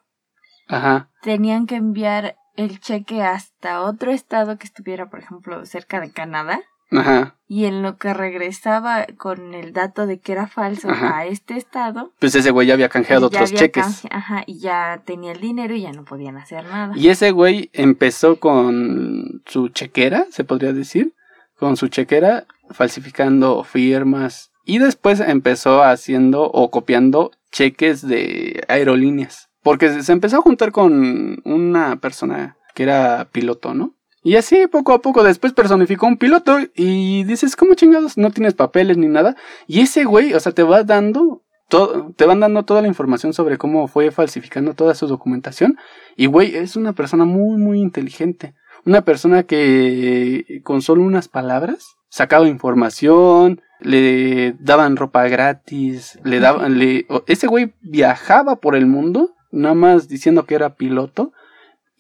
[0.67, 1.11] Ajá.
[1.21, 6.63] Tenían que enviar el cheque hasta otro estado que estuviera, por ejemplo, cerca de Canadá.
[6.91, 7.37] Ajá.
[7.47, 12.13] Y en lo que regresaba con el dato de que era falso a este estado.
[12.19, 14.07] Pues ese güey ya había canjeado otros cheques.
[14.11, 16.93] ajá, y ya tenía el dinero y ya no podían hacer nada.
[16.97, 21.15] Y ese güey empezó con su chequera, se podría decir.
[21.57, 24.53] Con su chequera falsificando firmas.
[24.65, 29.51] Y después empezó haciendo o copiando cheques de aerolíneas.
[29.63, 33.95] Porque se empezó a juntar con una persona que era piloto, ¿no?
[34.23, 38.19] Y así poco a poco después personificó un piloto y dices, ¿cómo chingados?
[38.19, 39.35] No tienes papeles ni nada.
[39.67, 43.33] Y ese güey, o sea, te va dando todo, te van dando toda la información
[43.33, 45.79] sobre cómo fue falsificando toda su documentación.
[46.17, 48.55] Y güey, es una persona muy, muy inteligente.
[48.85, 56.79] Una persona que con solo unas palabras sacaba información, le daban ropa gratis, le daban,
[56.79, 61.33] le, ese güey viajaba por el mundo, nada más diciendo que era piloto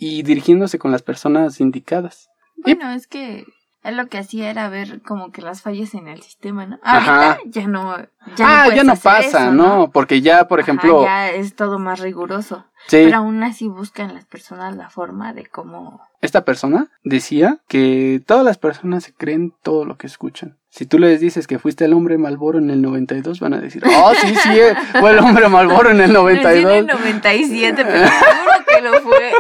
[0.00, 2.30] y dirigiéndose con las personas indicadas.
[2.56, 3.44] Bueno, es que
[3.82, 6.80] él lo que hacía era ver como que las fallas en el sistema, ¿no?
[6.82, 7.96] Ahorita ya no.
[8.36, 9.90] Ya ah, ya no pasa, ¿no?
[9.92, 11.02] Porque ya, por ejemplo.
[11.04, 12.66] Ya es todo más riguroso.
[12.86, 13.02] Sí.
[13.04, 16.00] Pero aún así buscan las personas la forma de cómo.
[16.20, 20.58] Esta persona decía que todas las personas se creen todo lo que escuchan.
[20.68, 23.82] Si tú les dices que fuiste el hombre Malboro en el 92, van a decir,
[23.86, 26.72] oh, sí, sí, eh, fue el hombre Malboro en el 92.
[26.72, 29.32] en el 97, pero seguro que lo fue.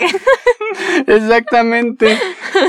[1.16, 2.18] Exactamente.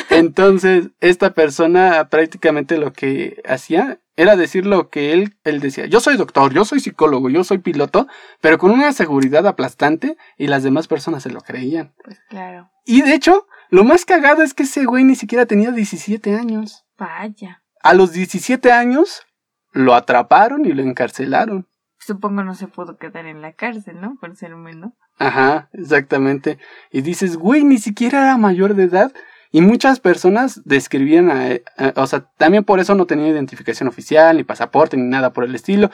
[0.09, 5.85] Entonces, esta persona prácticamente lo que hacía era decir lo que él, él decía.
[5.85, 8.07] Yo soy doctor, yo soy psicólogo, yo soy piloto,
[8.41, 11.93] pero con una seguridad aplastante y las demás personas se lo creían.
[12.03, 12.69] Pues claro.
[12.85, 16.85] Y de hecho, lo más cagado es que ese güey ni siquiera tenía 17 años.
[16.97, 17.63] Vaya.
[17.81, 19.25] A los 17 años
[19.71, 21.67] lo atraparon y lo encarcelaron.
[21.97, 24.17] Supongo no se pudo quedar en la cárcel, ¿no?
[24.19, 24.95] Por ser humano.
[25.17, 26.57] Ajá, exactamente.
[26.91, 29.13] Y dices, güey, ni siquiera era mayor de edad.
[29.51, 31.59] Y muchas personas describían a,
[31.95, 35.53] o sea, también por eso no tenía identificación oficial, ni pasaporte, ni nada por el
[35.53, 35.91] estilo.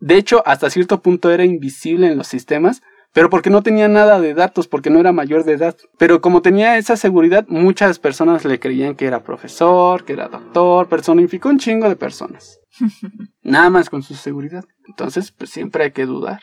[0.00, 4.20] De hecho, hasta cierto punto era invisible en los sistemas, pero porque no tenía nada
[4.20, 5.76] de datos, porque no era mayor de edad.
[5.98, 10.88] Pero como tenía esa seguridad, muchas personas le creían que era profesor, que era doctor,
[10.88, 12.60] personificó un chingo de personas.
[13.42, 14.64] nada más con su seguridad.
[14.88, 16.40] Entonces, pues siempre hay que dudar.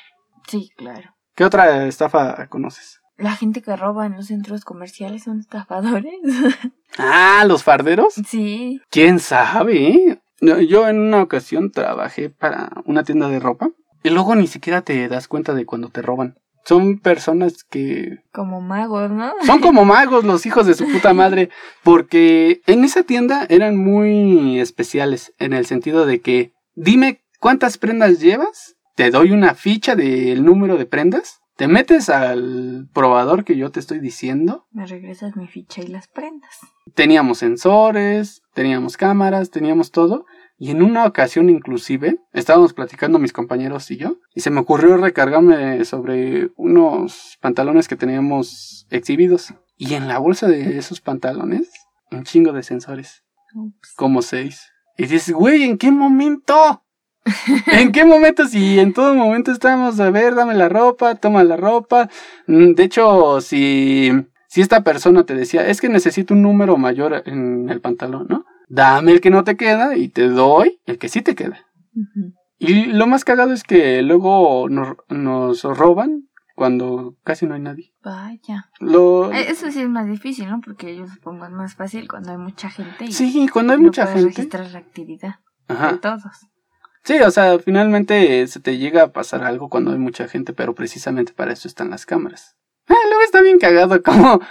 [0.48, 1.14] Sí, claro.
[1.36, 3.01] ¿Qué otra estafa conoces?
[3.22, 6.20] La gente que roba en los centros comerciales son estafadores.
[6.98, 8.16] ah, ¿los farderos?
[8.28, 8.82] Sí.
[8.90, 10.20] ¿Quién sabe?
[10.42, 13.70] Yo en una ocasión trabajé para una tienda de ropa
[14.02, 16.40] y luego ni siquiera te das cuenta de cuando te roban.
[16.66, 18.24] Son personas que...
[18.32, 19.34] Como magos, ¿no?
[19.46, 21.50] Son como magos los hijos de su puta madre.
[21.84, 25.34] Porque en esa tienda eran muy especiales.
[25.38, 26.54] En el sentido de que...
[26.74, 28.76] Dime cuántas prendas llevas.
[28.96, 31.42] Te doy una ficha del número de prendas.
[31.56, 34.66] Te metes al probador que yo te estoy diciendo.
[34.72, 36.60] Me regresas mi ficha y las prendas.
[36.96, 40.26] Teníamos sensores, teníamos cámaras, teníamos todo.
[40.58, 44.96] Y en una ocasión inclusive, estábamos platicando mis compañeros y yo, y se me ocurrió
[44.96, 49.56] recargarme sobre unos pantalones que teníamos exhibidos.
[49.76, 51.72] Y en la bolsa de esos pantalones,
[52.12, 53.24] un chingo de sensores.
[53.96, 54.72] Como seis.
[54.98, 56.84] Y dices, güey, ¿en qué momento?
[57.72, 58.48] ¿En qué momento?
[58.48, 62.10] Si en todo momento estábamos a ver, dame la ropa, toma la ropa.
[62.48, 64.12] Mm, de hecho, si,
[64.48, 68.46] si esta persona te decía, es que necesito un número mayor en el pantalón, ¿no?
[68.68, 71.66] Dame el que no te queda y te doy el que sí te queda.
[72.58, 77.94] Y lo más cagado es que luego nos, nos roban cuando casi no hay nadie.
[78.04, 78.70] Vaya.
[78.80, 79.32] Lo...
[79.32, 80.62] Eh, eso sí es más difícil, ¿no?
[80.62, 83.06] Porque yo supongo es más fácil cuando hay mucha gente.
[83.06, 84.28] Y sí, cuando hay mucha gente.
[84.28, 85.36] registrar la actividad
[85.68, 86.22] de todos.
[87.04, 90.76] Sí, o sea, finalmente se te llega a pasar algo cuando hay mucha gente, pero
[90.76, 92.56] precisamente para eso están las cámaras.
[92.88, 94.42] Ah, luego está bien cagado como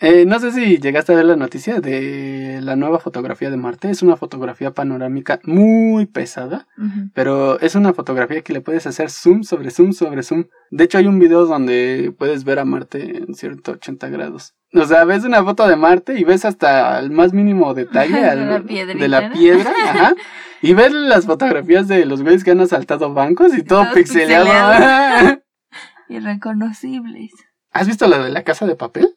[0.00, 3.90] eh, no sé si llegaste a ver la noticia de la nueva fotografía de Marte.
[3.90, 6.66] Es una fotografía panorámica muy pesada,
[7.14, 10.44] pero es una fotografía que le puedes hacer zoom sobre zoom sobre zoom.
[10.70, 14.54] De hecho, hay un video donde puedes ver a Marte en 180 grados.
[14.74, 18.36] O sea, ves una foto de Marte y ves hasta el más mínimo detalle de,
[18.36, 19.72] la de, la piedra.
[19.84, 20.14] Ajá,
[20.60, 25.40] y ves las fotografías de los güeyes que han asaltado bancos y todo, pixelado.
[26.08, 27.32] Irreconocibles.
[27.72, 29.15] ¿Has visto la de la casa de papel?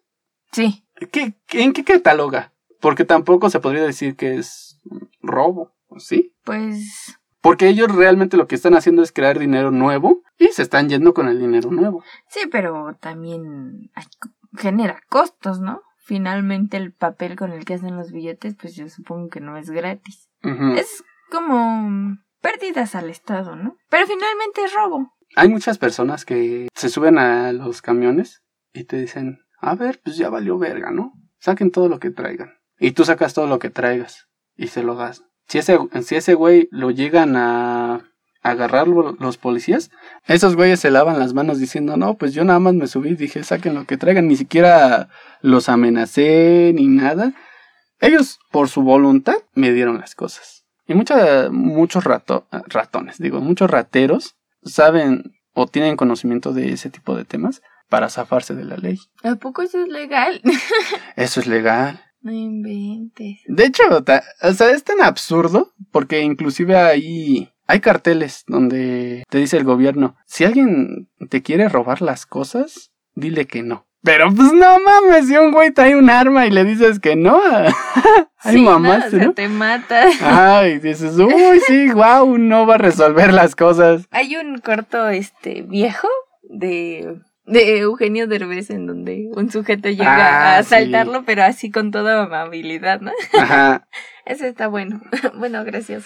[0.51, 0.83] Sí.
[1.11, 2.53] ¿Qué, ¿En qué cataloga?
[2.79, 4.79] Porque tampoco se podría decir que es
[5.21, 6.33] robo, ¿sí?
[6.43, 7.19] Pues...
[7.41, 11.13] Porque ellos realmente lo que están haciendo es crear dinero nuevo y se están yendo
[11.13, 12.03] con el dinero nuevo.
[12.27, 13.91] Sí, pero también
[14.57, 15.81] genera costos, ¿no?
[15.97, 19.69] Finalmente el papel con el que hacen los billetes, pues yo supongo que no es
[19.69, 20.29] gratis.
[20.75, 23.77] Es como pérdidas al Estado, ¿no?
[23.89, 25.13] Pero finalmente es robo.
[25.35, 30.17] Hay muchas personas que se suben a los camiones y te dicen, a ver, pues
[30.17, 31.13] ya valió verga, ¿no?
[31.39, 32.53] Saquen todo lo que traigan.
[32.79, 35.23] Y tú sacas todo lo que traigas y se lo das.
[35.47, 38.05] Si ese, si ese güey lo llegan a
[38.41, 39.89] agarrar los policías,
[40.27, 43.43] esos güeyes se lavan las manos diciendo, no, pues yo nada más me subí dije,
[43.43, 45.09] saquen lo que traigan, ni siquiera
[45.41, 47.33] los amenacé ni nada.
[47.99, 50.65] Ellos, por su voluntad, me dieron las cosas.
[50.87, 57.15] Y mucha, muchos rato, ratones, digo, muchos rateros saben o tienen conocimiento de ese tipo
[57.15, 58.99] de temas para zafarse de la ley.
[59.23, 60.41] ¿A poco eso es legal?
[61.15, 62.01] eso es legal.
[62.21, 63.39] No inventes.
[63.47, 69.57] De hecho, o sea, es tan absurdo porque inclusive hay, hay carteles donde te dice
[69.57, 73.87] el gobierno, si alguien te quiere robar las cosas, dile que no.
[74.01, 77.41] Pero pues no mames, si un güey trae un arma y le dices que no,
[78.39, 80.05] ay sí, mamás, no, te mata.
[80.21, 84.07] Ay, dices, uy, sí, wow, no va a resolver las cosas.
[84.11, 86.07] Hay un corto este viejo
[86.43, 91.91] de de Eugenio Derbez en donde un sujeto llega a ah, asaltarlo, pero así con
[91.91, 93.11] toda amabilidad, ¿no?
[93.37, 93.87] Ajá.
[94.25, 95.01] ese está bueno.
[95.35, 96.05] bueno, gracias.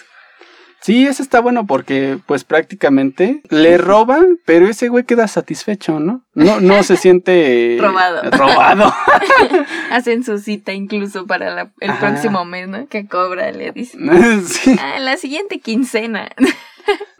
[0.81, 6.25] Sí, ese está bueno porque pues prácticamente le roban, pero ese güey queda satisfecho, ¿no?
[6.33, 8.29] No, no se siente robado.
[8.31, 8.93] Robado.
[9.91, 12.87] Hacen su cita incluso para el próximo mes, ¿no?
[12.87, 14.45] Que cobra, le dicen.
[14.45, 14.75] Sí.
[14.77, 16.29] Ah, la siguiente quincena.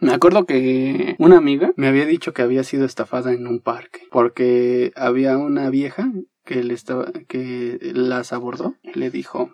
[0.00, 4.00] Me acuerdo que una amiga me había dicho que había sido estafada en un parque
[4.10, 6.10] porque había una vieja
[6.44, 9.50] que le estaba que las abordó y le dijo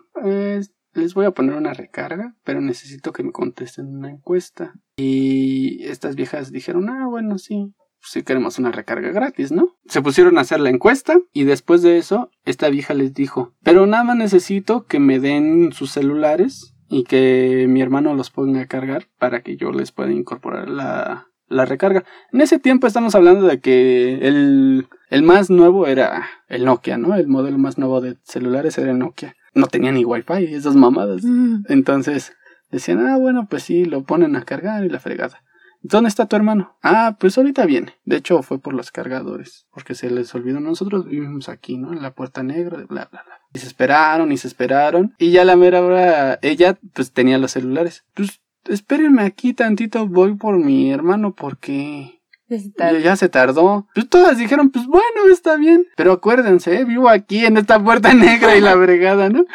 [0.93, 6.15] les voy a poner una recarga pero necesito que me contesten una encuesta y estas
[6.15, 7.73] viejas dijeron ah bueno sí
[8.03, 9.77] si queremos una recarga gratis, ¿no?
[9.85, 13.85] Se pusieron a hacer la encuesta y después de eso, esta vieja les dijo, pero
[13.85, 19.07] nada necesito que me den sus celulares y que mi hermano los ponga a cargar
[19.17, 22.03] para que yo les pueda incorporar la, la recarga.
[22.33, 27.15] En ese tiempo estamos hablando de que el, el más nuevo era el Nokia, ¿no?
[27.15, 29.35] El modelo más nuevo de celulares era el Nokia.
[29.53, 31.23] No tenía ni wifi, esas mamadas.
[31.23, 31.63] Mm.
[31.69, 32.33] Entonces
[32.71, 35.43] decían, ah, bueno, pues sí, lo ponen a cargar y la fregada.
[35.83, 36.77] ¿Dónde está tu hermano?
[36.83, 37.95] Ah, pues ahorita viene.
[38.05, 40.59] De hecho, fue por los cargadores, porque se les olvidó.
[40.59, 41.91] Nosotros vivimos aquí, ¿no?
[41.91, 43.41] En la puerta negra, bla, bla, bla.
[43.53, 45.15] Y se esperaron y se esperaron.
[45.17, 48.05] Y ya la mera hora, ella pues tenía los celulares.
[48.13, 52.19] Pues espérenme aquí tantito, voy por mi hermano porque...
[52.47, 53.87] Ya, ya se tardó.
[53.95, 55.87] Pues todas dijeron, pues bueno, está bien.
[55.95, 56.83] Pero acuérdense, ¿eh?
[56.83, 59.45] vivo aquí en esta puerta negra y la bregada, ¿no?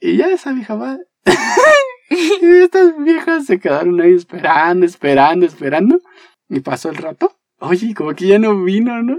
[0.00, 0.98] Y ya esa vieja va.
[2.42, 6.00] y estas viejas se quedaron ahí esperando, esperando, esperando.
[6.48, 7.32] Y pasó el rato.
[7.58, 9.18] Oye, como que ya no vino, ¿no?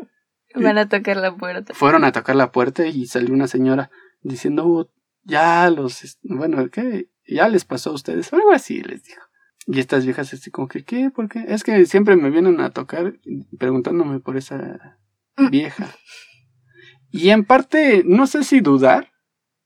[0.56, 1.74] Van a tocar la puerta.
[1.74, 3.92] Fueron a tocar la puerta y salió una señora
[4.22, 4.90] diciendo, oh,
[5.24, 7.10] ya los, bueno, ¿qué?
[7.28, 9.22] Ya les pasó a ustedes, algo así les dijo.
[9.68, 11.10] Y estas viejas así como que, ¿qué?
[11.10, 11.44] ¿Por qué?
[11.48, 13.16] Es que siempre me vienen a tocar
[13.58, 15.00] preguntándome por esa
[15.38, 15.50] mm.
[15.50, 15.90] vieja.
[17.10, 19.12] Y en parte, no sé si dudar.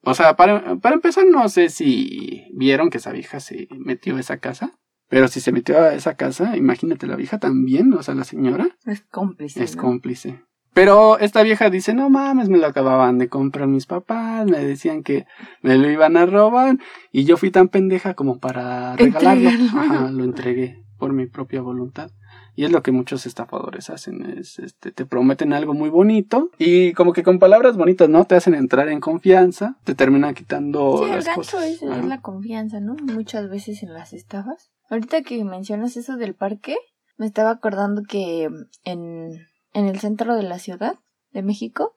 [0.01, 4.19] O sea, para, para empezar, no sé si vieron que esa vieja se metió a
[4.19, 4.73] esa casa.
[5.09, 8.67] Pero si se metió a esa casa, imagínate la vieja también, o sea, la señora.
[8.85, 9.63] Es cómplice.
[9.63, 10.43] Es cómplice.
[10.73, 15.03] Pero esta vieja dice, no mames, me lo acababan de comprar mis papás, me decían
[15.03, 15.25] que
[15.63, 16.77] me lo iban a robar
[17.11, 19.49] y yo fui tan pendeja como para regalarlo.
[19.49, 22.11] Ajá, lo entregué por mi propia voluntad.
[22.59, 26.91] Y es lo que muchos estafadores hacen, es este te prometen algo muy bonito y
[26.91, 28.25] como que con palabras bonitas, ¿no?
[28.25, 32.81] Te hacen entrar en confianza, te terminan quitando sí, el gancho Es, es la confianza,
[32.81, 32.95] ¿no?
[32.95, 34.71] Muchas veces en las estafas.
[34.89, 36.75] Ahorita que mencionas eso del parque,
[37.17, 38.49] me estaba acordando que
[38.83, 39.39] en
[39.71, 40.95] en el centro de la ciudad
[41.31, 41.93] de México,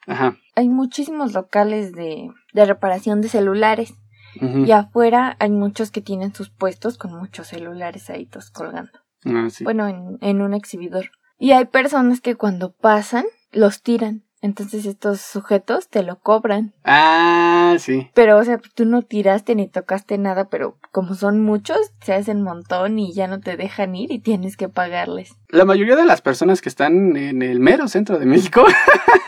[0.55, 3.95] hay muchísimos locales de, de reparación de celulares.
[4.41, 9.02] Y afuera hay muchos que tienen sus puestos con muchos celulares ahí todos colgando.
[9.25, 11.11] Ah, bueno, en, en un exhibidor.
[11.39, 14.25] Y hay personas que cuando pasan los tiran.
[14.43, 16.75] Entonces estos sujetos te lo cobran.
[16.85, 18.11] Ah, sí.
[18.13, 22.43] Pero, o sea, tú no tiraste ni tocaste nada, pero como son muchos, se hacen
[22.43, 25.37] montón y ya no te dejan ir y tienes que pagarles.
[25.49, 28.65] La mayoría de las personas que están en el mero centro de México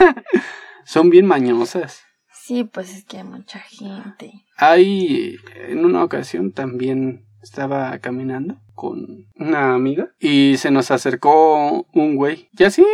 [0.84, 2.02] son bien mañosas.
[2.32, 4.32] Sí, pues es que hay mucha gente.
[4.56, 5.36] Hay,
[5.68, 12.48] en una ocasión también estaba caminando con una amiga y se nos acercó un güey.
[12.58, 12.84] Y así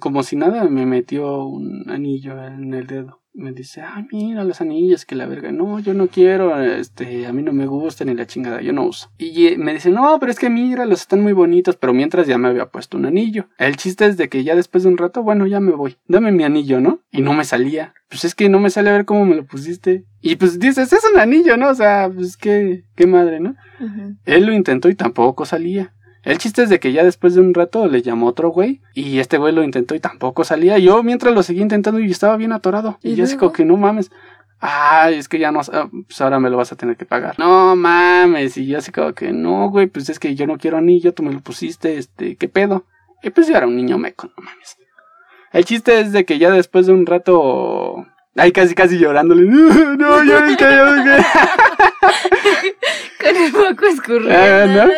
[0.00, 3.20] como si nada, me metió un anillo en el dedo.
[3.38, 5.52] Me dice, ah, mira los anillos, que la verga.
[5.52, 8.82] No, yo no quiero, este, a mí no me gustan ni la chingada, yo no
[8.82, 9.12] uso.
[9.16, 12.26] Y eh, me dice, no, pero es que mira, los están muy bonitos, pero mientras
[12.26, 13.46] ya me había puesto un anillo.
[13.56, 16.32] El chiste es de que ya después de un rato, bueno, ya me voy, dame
[16.32, 16.98] mi anillo, ¿no?
[17.12, 17.94] Y no me salía.
[18.08, 20.04] Pues es que no me sale a ver cómo me lo pusiste.
[20.20, 21.68] Y pues dices, es un anillo, ¿no?
[21.68, 23.54] O sea, pues qué, qué madre, ¿no?
[24.24, 25.94] Él lo intentó y tampoco salía.
[26.22, 29.18] El chiste es de que ya después de un rato le llamó otro güey y
[29.18, 30.78] este güey lo intentó y tampoco salía.
[30.78, 32.98] Yo mientras lo seguía intentando y estaba bien atorado.
[33.02, 34.10] Y, yo así como que no mames.
[34.60, 37.38] Ay, es que ya no, ah, pues ahora me lo vas a tener que pagar.
[37.38, 38.56] No mames.
[38.56, 41.22] Y yo así como que no, güey, pues es que yo no quiero anillo, tú
[41.22, 42.84] me lo pusiste, este, ¿qué pedo?
[43.22, 44.76] Y pues yo era un niño meco, no mames.
[45.52, 48.04] El chiste es de que ya después de un rato
[48.38, 49.42] Ay, casi, casi llorándole.
[49.42, 50.64] No, no, yo que
[53.24, 54.32] Con el poco escurriendo.
[54.32, 54.84] Ah, ¿no?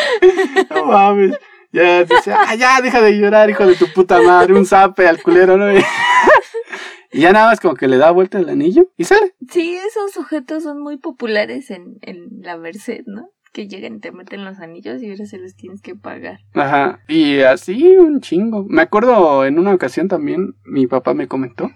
[0.70, 1.38] no mames.
[1.72, 5.22] Ya dice, ah, ya, deja de llorar, hijo de tu puta madre, un zape al
[5.22, 5.66] culero, ¿no?
[7.12, 9.34] y ya nada más como que le da vuelta el anillo y sale.
[9.50, 13.28] Sí, esos sujetos son muy populares en, en la Merced, ¿no?
[13.52, 16.38] Que llegan y te meten los anillos y ahora se los tienes que pagar.
[16.54, 18.64] Ajá, y así un chingo.
[18.68, 21.70] Me acuerdo en una ocasión también, mi papá me comentó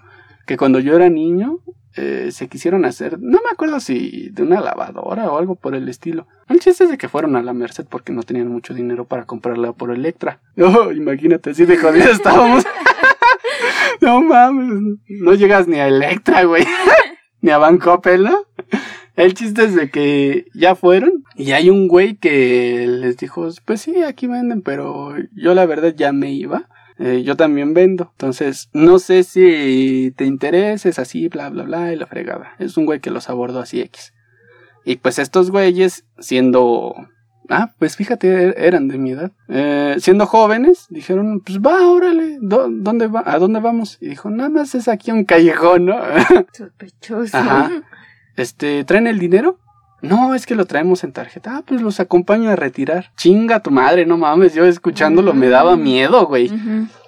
[0.47, 1.59] que cuando yo era niño,
[1.97, 5.89] eh, se quisieron hacer, no me acuerdo si de una lavadora o algo por el
[5.89, 6.27] estilo.
[6.49, 9.25] El chiste es de que fueron a la Merced porque no tenían mucho dinero para
[9.25, 10.41] comprarla por Electra.
[10.61, 12.65] Oh, imagínate, así de jodidos estábamos.
[14.01, 16.65] no mames, no llegas ni a Electra, güey.
[17.41, 18.45] ni a Bancoppel, ¿no?
[19.17, 23.81] El chiste es de que ya fueron y hay un güey que les dijo, pues
[23.81, 26.69] sí, aquí venden, pero yo la verdad ya me iba.
[27.01, 28.11] Eh, yo también vendo.
[28.13, 32.53] Entonces, no sé si te intereses así, bla, bla, bla, y la fregada.
[32.59, 34.13] Es un güey que los abordó así X.
[34.85, 36.95] Y pues estos güeyes, siendo...
[37.49, 39.33] Ah, pues fíjate, er, eran de mi edad.
[39.49, 43.23] Eh, siendo jóvenes, dijeron, pues va, órale, ¿dónde va?
[43.27, 43.99] ¿A dónde vamos?
[44.01, 45.99] Y dijo, nada más es aquí un callejón, ¿no?
[46.53, 47.37] Sospechoso.
[47.37, 47.83] Ajá.
[48.37, 49.59] Este, ¿traen el dinero?
[50.03, 51.57] No, es que lo traemos en tarjeta.
[51.57, 53.13] Ah, pues los acompaño a retirar.
[53.17, 54.55] Chinga tu madre, no mames.
[54.55, 56.51] Yo escuchándolo me daba miedo, güey.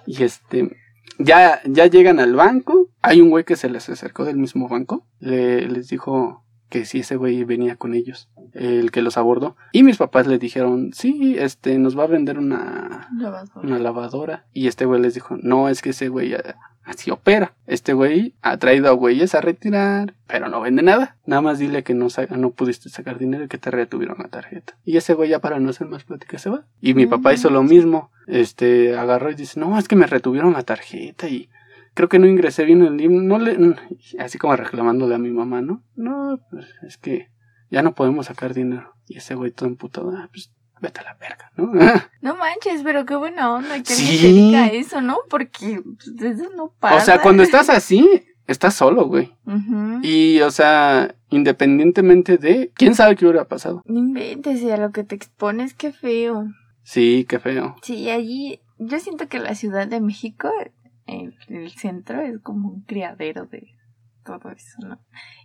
[0.07, 0.77] Y este,
[1.19, 2.89] ya, ya llegan al banco.
[3.01, 5.07] Hay un güey que se les acercó del mismo banco.
[5.21, 9.57] Le, les dijo que si ese güey venía con ellos, el que los abordó.
[9.73, 13.67] Y mis papás le dijeron, sí, este, nos va a vender una lavadora.
[13.67, 14.47] una lavadora.
[14.55, 16.35] Y este güey les dijo, no, es que ese güey
[16.85, 17.55] así opera.
[17.67, 21.17] Este güey ha traído a güeyes a retirar, pero no vende nada.
[21.27, 24.77] Nada más dile que no, no pudiste sacar dinero y que te retuvieron la tarjeta.
[24.85, 26.65] Y ese güey ya para no hacer más plática se va.
[26.81, 28.11] Y mi papá hizo lo mismo.
[28.27, 31.49] Este, agarró y dice, no, es que me retuvieron la tarjeta y
[31.95, 33.21] creo que no ingresé bien el libro.
[33.21, 33.77] No le,
[34.19, 35.83] así como reclamándole a mi mamá, ¿no?
[35.95, 37.31] No, pues es que
[37.71, 38.95] ya no podemos sacar dinero.
[39.07, 40.53] Y ese güey todo emputado, ah, pues
[40.83, 41.73] vete a la verga, ¿no?
[42.21, 44.33] no manches, pero qué buena onda que sí.
[44.33, 45.19] diga eso, ¿no?
[45.31, 46.97] Porque pues, eso no pasa.
[46.97, 48.07] O sea, cuando estás así,
[48.47, 49.33] estás solo, güey.
[50.03, 53.83] Y, o sea, independientemente de quién sabe qué hubiera pasado.
[53.87, 56.49] No inventes, y a lo que te expones, qué feo.
[56.83, 57.77] Sí, qué feo.
[57.83, 60.51] Sí, allí yo siento que la Ciudad de México,
[61.07, 63.69] el, el centro, es como un criadero de
[64.25, 64.99] todo eso, ¿no?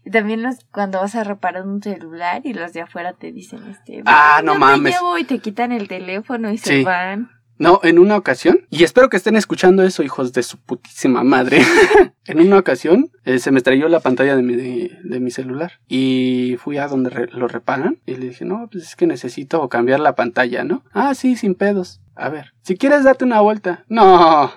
[0.06, 3.66] Y también los, cuando vas a reparar un celular y los de afuera te dicen,
[3.68, 4.96] este, ah, no, mames.
[5.20, 7.30] y te quitan el teléfono y se van.
[7.60, 11.62] No, en una ocasión, y espero que estén escuchando eso, hijos de su putísima madre.
[12.26, 16.58] en una ocasión eh, se me estrelló la pantalla de mi, de, mi celular y
[16.60, 20.14] fui a donde lo reparan y le dije, no, pues es que necesito cambiar la
[20.14, 20.84] pantalla, ¿no?
[20.94, 22.00] Ah, sí, sin pedos.
[22.18, 23.86] A ver, si quieres date una vuelta.
[23.88, 24.52] No,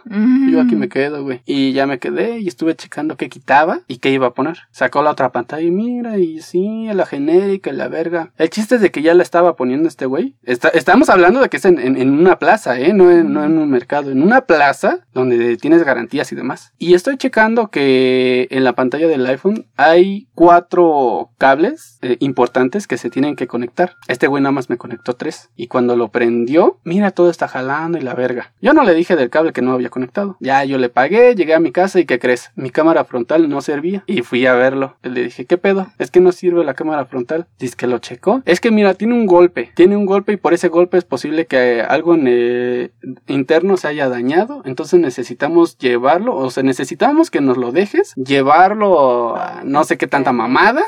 [0.51, 1.43] yo aquí me quedo, güey.
[1.47, 4.59] Y ya me quedé y estuve checando qué quitaba y qué iba a poner.
[4.71, 8.33] Sacó la otra pantalla y mira, y sí, la genérica, la verga.
[8.37, 10.37] El chiste es de que ya la estaba poniendo este güey.
[10.43, 12.93] estamos hablando de que es en, una plaza, ¿eh?
[12.93, 16.73] No en, no en un mercado, en una plaza donde tienes garantías y demás.
[16.79, 22.97] Y estoy checando que en la pantalla del iPhone hay cuatro cables eh, importantes que
[22.97, 23.97] se tienen que conectar.
[24.09, 25.51] Este güey nada más me conectó tres.
[25.55, 28.53] Y cuando lo prendió, mira, todo está jalando y la verga.
[28.61, 30.37] Yo no le dije del cable que no había conectado.
[30.41, 32.51] Ya yo le pagué, llegué a mi casa y ¿qué crees?
[32.55, 34.05] Mi cámara frontal no servía.
[34.07, 34.97] Y fui a verlo.
[35.03, 35.89] Le dije, ¿qué pedo?
[35.99, 37.47] Es que no sirve la cámara frontal.
[37.59, 38.43] Dice que lo checó.
[38.45, 39.71] Es que mira, tiene un golpe.
[39.75, 42.93] Tiene un golpe y por ese golpe es posible que algo en el
[43.27, 44.63] interno se haya dañado.
[44.65, 46.37] Entonces necesitamos llevarlo.
[46.37, 48.15] O sea, necesitamos que nos lo dejes.
[48.15, 50.83] Llevarlo a no sé qué tanta mamada.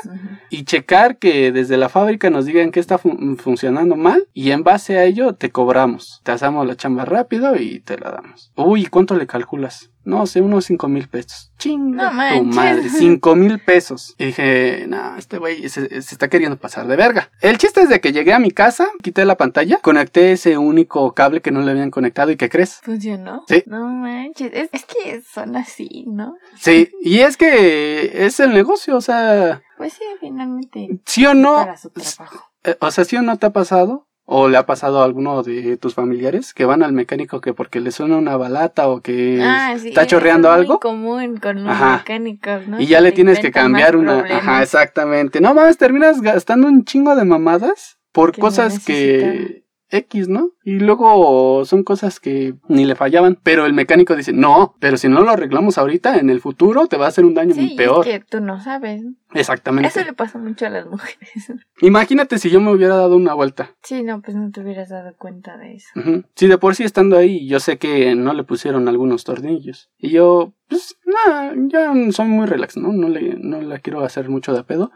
[0.49, 4.27] Y checar que desde la fábrica nos digan que está funcionando mal.
[4.33, 6.21] Y en base a ello te cobramos.
[6.23, 8.51] Te hacemos la chamba rápido y te la damos.
[8.55, 9.89] Uy, ¿cuánto le calculas?
[10.05, 11.51] No sé, unos cinco mil pesos.
[11.57, 14.15] Chinga tu madre, cinco mil pesos.
[14.17, 17.31] Y dije, no, este güey se, está queriendo pasar de verga.
[17.39, 21.13] El chiste es de que llegué a mi casa, quité la pantalla, conecté ese único
[21.13, 22.81] cable que no le habían conectado y ¿qué crees?
[22.83, 23.45] ¿Funcionó?
[23.47, 23.63] Sí.
[23.65, 26.35] No manches, es, es que son así, ¿no?
[26.57, 29.61] Sí, y es que es el negocio, o sea...
[29.77, 30.99] Pues sí, finalmente.
[31.05, 31.55] ¿Sí o no?
[31.55, 32.51] Para su trabajo.
[32.65, 35.43] Eh, o sea, ¿sí o no te ha pasado ¿O le ha pasado a alguno
[35.43, 39.41] de tus familiares que van al mecánico que porque le suena una balata o que
[39.43, 40.79] ah, está chorreando es algo?
[40.79, 42.79] común con los mecánicos, ¿no?
[42.79, 44.19] Y ya le tienes que cambiar una.
[44.19, 45.41] Ajá, exactamente.
[45.41, 50.51] No más, terminas gastando un chingo de mamadas por cosas que X, ¿no?
[50.63, 53.37] Y luego son cosas que ni le fallaban.
[53.43, 56.97] Pero el mecánico dice, no, pero si no lo arreglamos ahorita, en el futuro te
[56.97, 58.07] va a hacer un daño muy peor.
[58.07, 59.03] Es que tú no sabes.
[59.33, 59.87] Exactamente.
[59.87, 61.53] Eso le pasa mucho a las mujeres.
[61.81, 63.71] Imagínate si yo me hubiera dado una vuelta.
[63.83, 65.89] Sí, no, pues no te hubieras dado cuenta de eso.
[66.35, 69.89] Sí, de por sí estando ahí, yo sé que no le pusieron algunos tornillos.
[69.97, 72.91] Y yo, pues, nada, ya soy muy relax, ¿no?
[72.93, 74.91] No le, no la quiero hacer mucho de pedo.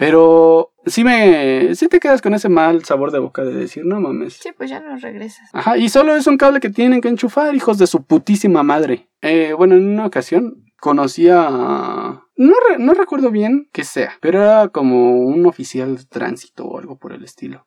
[0.00, 1.74] Pero sí me.
[1.74, 4.34] Sí te quedas con ese mal sabor de boca de decir, no mames.
[4.34, 5.48] Sí, pues ya no regresas.
[5.52, 9.08] Ajá, y solo es un cable que tienen que enchufar, hijos de su putísima madre.
[9.20, 12.22] Eh, bueno, en una ocasión conocí a.
[12.36, 16.98] No, no recuerdo bien qué sea, pero era como un oficial de tránsito o algo
[16.98, 17.66] por el estilo.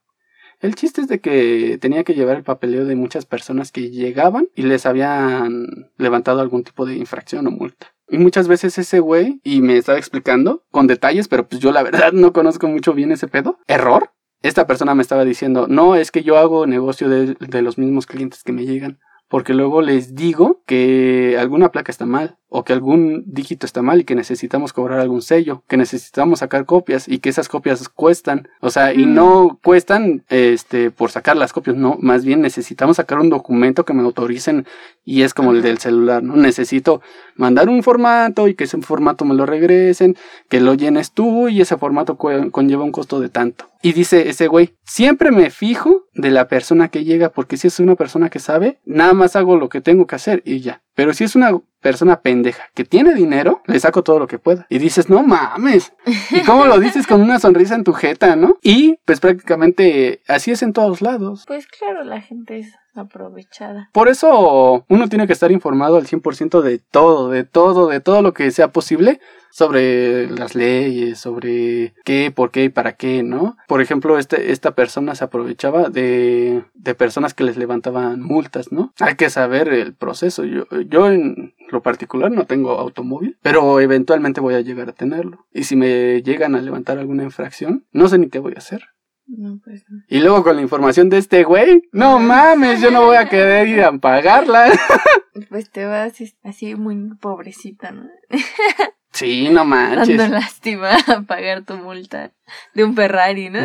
[0.59, 4.47] El chiste es de que tenía que llevar el papeleo de muchas personas que llegaban
[4.55, 7.92] y les habían levantado algún tipo de infracción o multa.
[8.09, 12.11] Muchas veces ese güey, y me estaba explicando con detalles, pero pues yo la verdad
[12.11, 13.59] no conozco mucho bien ese pedo.
[13.67, 14.11] Error.
[14.41, 18.05] Esta persona me estaba diciendo, no, es que yo hago negocio de, de los mismos
[18.05, 18.99] clientes que me llegan
[19.33, 23.99] porque luego les digo que alguna placa está mal o que algún dígito está mal
[23.99, 28.47] y que necesitamos cobrar algún sello, que necesitamos sacar copias y que esas copias cuestan,
[28.61, 33.17] o sea, y no cuestan este por sacar las copias, no, más bien necesitamos sacar
[33.17, 34.67] un documento que me autoricen
[35.03, 36.35] y es como el del celular, ¿no?
[36.35, 37.01] Necesito
[37.35, 40.15] mandar un formato y que ese formato me lo regresen,
[40.47, 43.65] que lo llenes tú y ese formato conlleva un costo de tanto.
[43.81, 47.79] Y dice ese güey, siempre me fijo de la persona que llega porque si es
[47.79, 50.83] una persona que sabe, nada más hago lo que tengo que hacer y ya.
[50.93, 51.51] Pero si es una
[51.83, 54.65] persona pendeja que tiene dinero, le saco todo lo que pueda.
[54.69, 55.93] Y dices, no mames.
[56.31, 58.57] ¿Y cómo lo dices con una sonrisa en tu jeta, no?
[58.63, 61.43] Y pues prácticamente así es en todos lados.
[61.45, 63.89] Pues claro, la gente es aprovechada.
[63.91, 68.21] Por eso uno tiene que estar informado al 100% de todo, de todo, de todo
[68.21, 69.19] lo que sea posible
[69.53, 73.55] sobre las leyes, sobre qué, por qué y para qué, ¿no?
[73.67, 78.93] Por ejemplo, este, esta persona se aprovechaba de, de personas que les levantaban multas, ¿no?
[78.99, 80.43] Hay que saber el proceso.
[80.43, 85.45] Yo, yo en lo particular no tengo automóvil, pero eventualmente voy a llegar a tenerlo.
[85.53, 88.92] Y si me llegan a levantar alguna infracción, no sé ni qué voy a hacer.
[89.25, 90.03] No, pues no.
[90.07, 93.67] Y luego con la información de este güey, no mames, yo no voy a querer
[93.67, 94.71] ir a pagarla.
[95.49, 96.13] Pues te vas
[96.43, 98.07] así muy pobrecita, ¿no?
[99.13, 100.17] Sí, no manches.
[100.17, 102.31] Dando lástima a pagar tu multa
[102.73, 103.59] de un Ferrari, ¿no?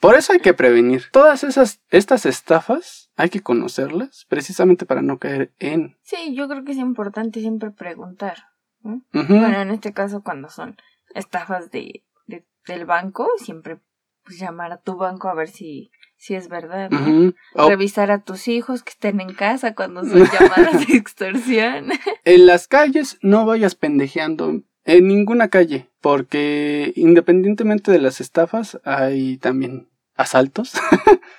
[0.00, 1.04] Por eso hay que prevenir.
[1.12, 5.96] Todas esas, estas estafas hay que conocerlas precisamente para no caer en.
[6.02, 8.36] Sí, yo creo que es importante siempre preguntar.
[8.82, 10.76] Bueno, en este caso cuando son
[11.14, 13.80] estafas de, de del banco, siempre
[14.24, 17.34] pues, llamar a tu banco a ver si si es verdad, ¿no?
[17.68, 21.90] Revisar a tus hijos que estén en casa cuando son llamadas de extorsión.
[22.24, 24.62] en las calles no vayas pendejeando.
[24.86, 30.72] En ninguna calle, porque independientemente de las estafas, hay también asaltos.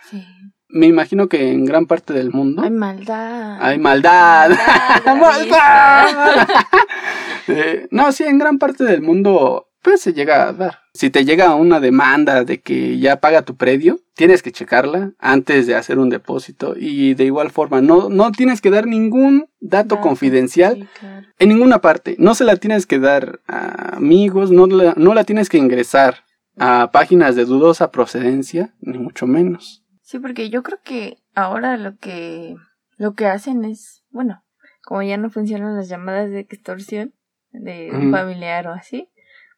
[0.09, 0.23] sí.
[0.67, 2.61] Me imagino que en gran parte del mundo.
[2.61, 3.61] Hay maldad.
[3.61, 4.51] Hay maldad.
[5.05, 6.47] ¡Maldad!
[7.47, 10.79] Eh, no, sí, en gran parte del mundo pues se llega a dar.
[10.95, 15.67] Si te llega una demanda de que ya paga tu predio, tienes que checarla antes
[15.67, 20.01] de hacer un depósito y de igual forma no, no tienes que dar ningún dato
[20.01, 20.89] confidencial
[21.38, 22.15] en ninguna parte.
[22.17, 26.23] No se la tienes que dar a amigos, no la, no la tienes que ingresar
[26.57, 29.86] a páginas de dudosa procedencia, ni mucho menos.
[30.01, 32.55] Sí, porque yo creo que ahora lo que
[32.97, 34.43] lo que hacen es, bueno,
[34.83, 37.13] como ya no funcionan las llamadas de extorsión
[37.51, 39.09] de un familiar o así,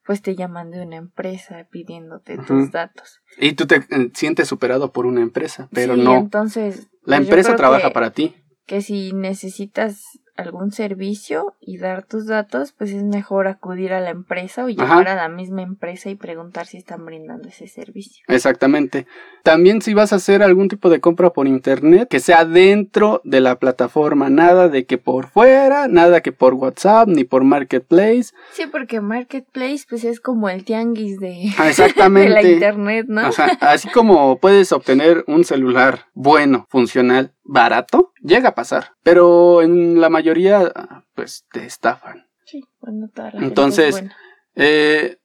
[0.08, 3.20] pues te llaman de una empresa pidiéndote tus datos.
[3.38, 6.16] Y tú te eh, sientes superado por una empresa, pero no.
[6.16, 8.34] Entonces, la pues empresa trabaja para ti.
[8.66, 10.06] Que si necesitas
[10.38, 15.08] algún servicio y dar tus datos, pues es mejor acudir a la empresa o llamar
[15.08, 18.24] a la misma empresa y preguntar si están brindando ese servicio.
[18.28, 19.08] Exactamente.
[19.44, 23.42] También si vas a hacer algún tipo de compra por internet, que sea dentro de
[23.42, 28.34] la plataforma, nada de que por fuera, nada que por WhatsApp ni por Marketplace.
[28.52, 32.30] Sí, porque Marketplace pues es como el tianguis de, Exactamente.
[32.36, 33.30] de la internet, ¿no?
[33.30, 38.94] O sea, así como puedes obtener un celular bueno, funcional, barato, llega a pasar.
[39.04, 40.72] Pero en la mayoría,
[41.16, 42.28] pues te estafan.
[42.46, 44.16] Sí, bueno, toda la Entonces, gente
[44.56, 45.18] eh,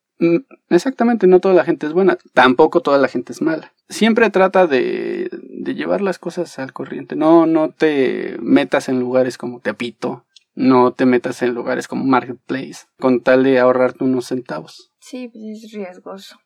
[0.68, 2.18] exactamente, no toda la gente es buena.
[2.33, 3.73] Tampoco toda la gente es mala.
[3.89, 7.16] Siempre trata de, de llevar las cosas al corriente.
[7.16, 10.25] No, no te metas en lugares como Tepito.
[10.55, 12.87] No te metas en lugares como Marketplace.
[13.01, 14.93] Con tal de ahorrarte unos centavos.
[15.01, 16.37] Sí, pues es riesgoso.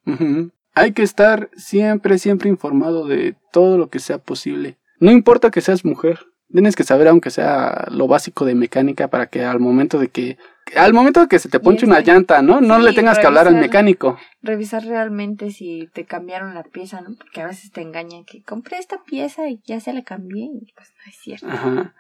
[0.75, 4.79] Hay que estar siempre, siempre informado de todo lo que sea posible.
[4.99, 6.21] No importa que seas mujer,
[6.53, 10.39] tienes que saber aunque sea lo básico de mecánica para que al momento de que
[10.75, 12.61] al momento de que se te ponche una llanta, ¿no?
[12.61, 14.19] No le tengas que hablar al mecánico.
[14.43, 17.15] Revisar realmente si te cambiaron la pieza, ¿no?
[17.17, 20.73] Porque a veces te engañan que compré esta pieza y ya se la cambié y
[20.75, 21.47] pues no es cierto.
[21.47, 21.95] Ajá.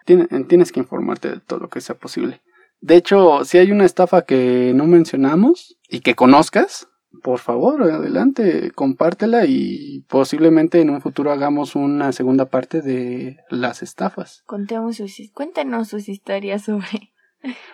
[0.49, 2.41] tienes que informarte de todo lo que sea posible.
[2.81, 6.89] De hecho, si hay una estafa que no mencionamos y que conozcas,
[7.23, 13.83] por favor, adelante, compártela y posiblemente en un futuro hagamos una segunda parte de las
[13.83, 14.43] estafas.
[14.47, 17.13] Contemos sus, cuéntenos sus historias sobre...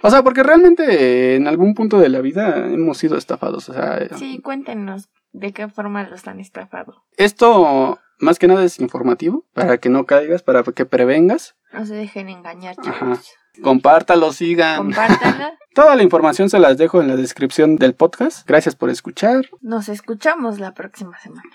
[0.03, 3.69] O sea, porque realmente en algún punto de la vida hemos sido estafados.
[3.69, 7.05] O sea, sí, cuéntenos de qué forma los han estafado.
[7.17, 11.57] Esto más que nada es informativo, para que no caigas, para que prevengas.
[11.73, 13.35] No se dejen engañar, chicos.
[13.63, 14.91] Compártalo, sigan.
[15.75, 18.47] Toda la información se las dejo en la descripción del podcast.
[18.47, 19.47] Gracias por escuchar.
[19.61, 21.51] Nos escuchamos la próxima semana.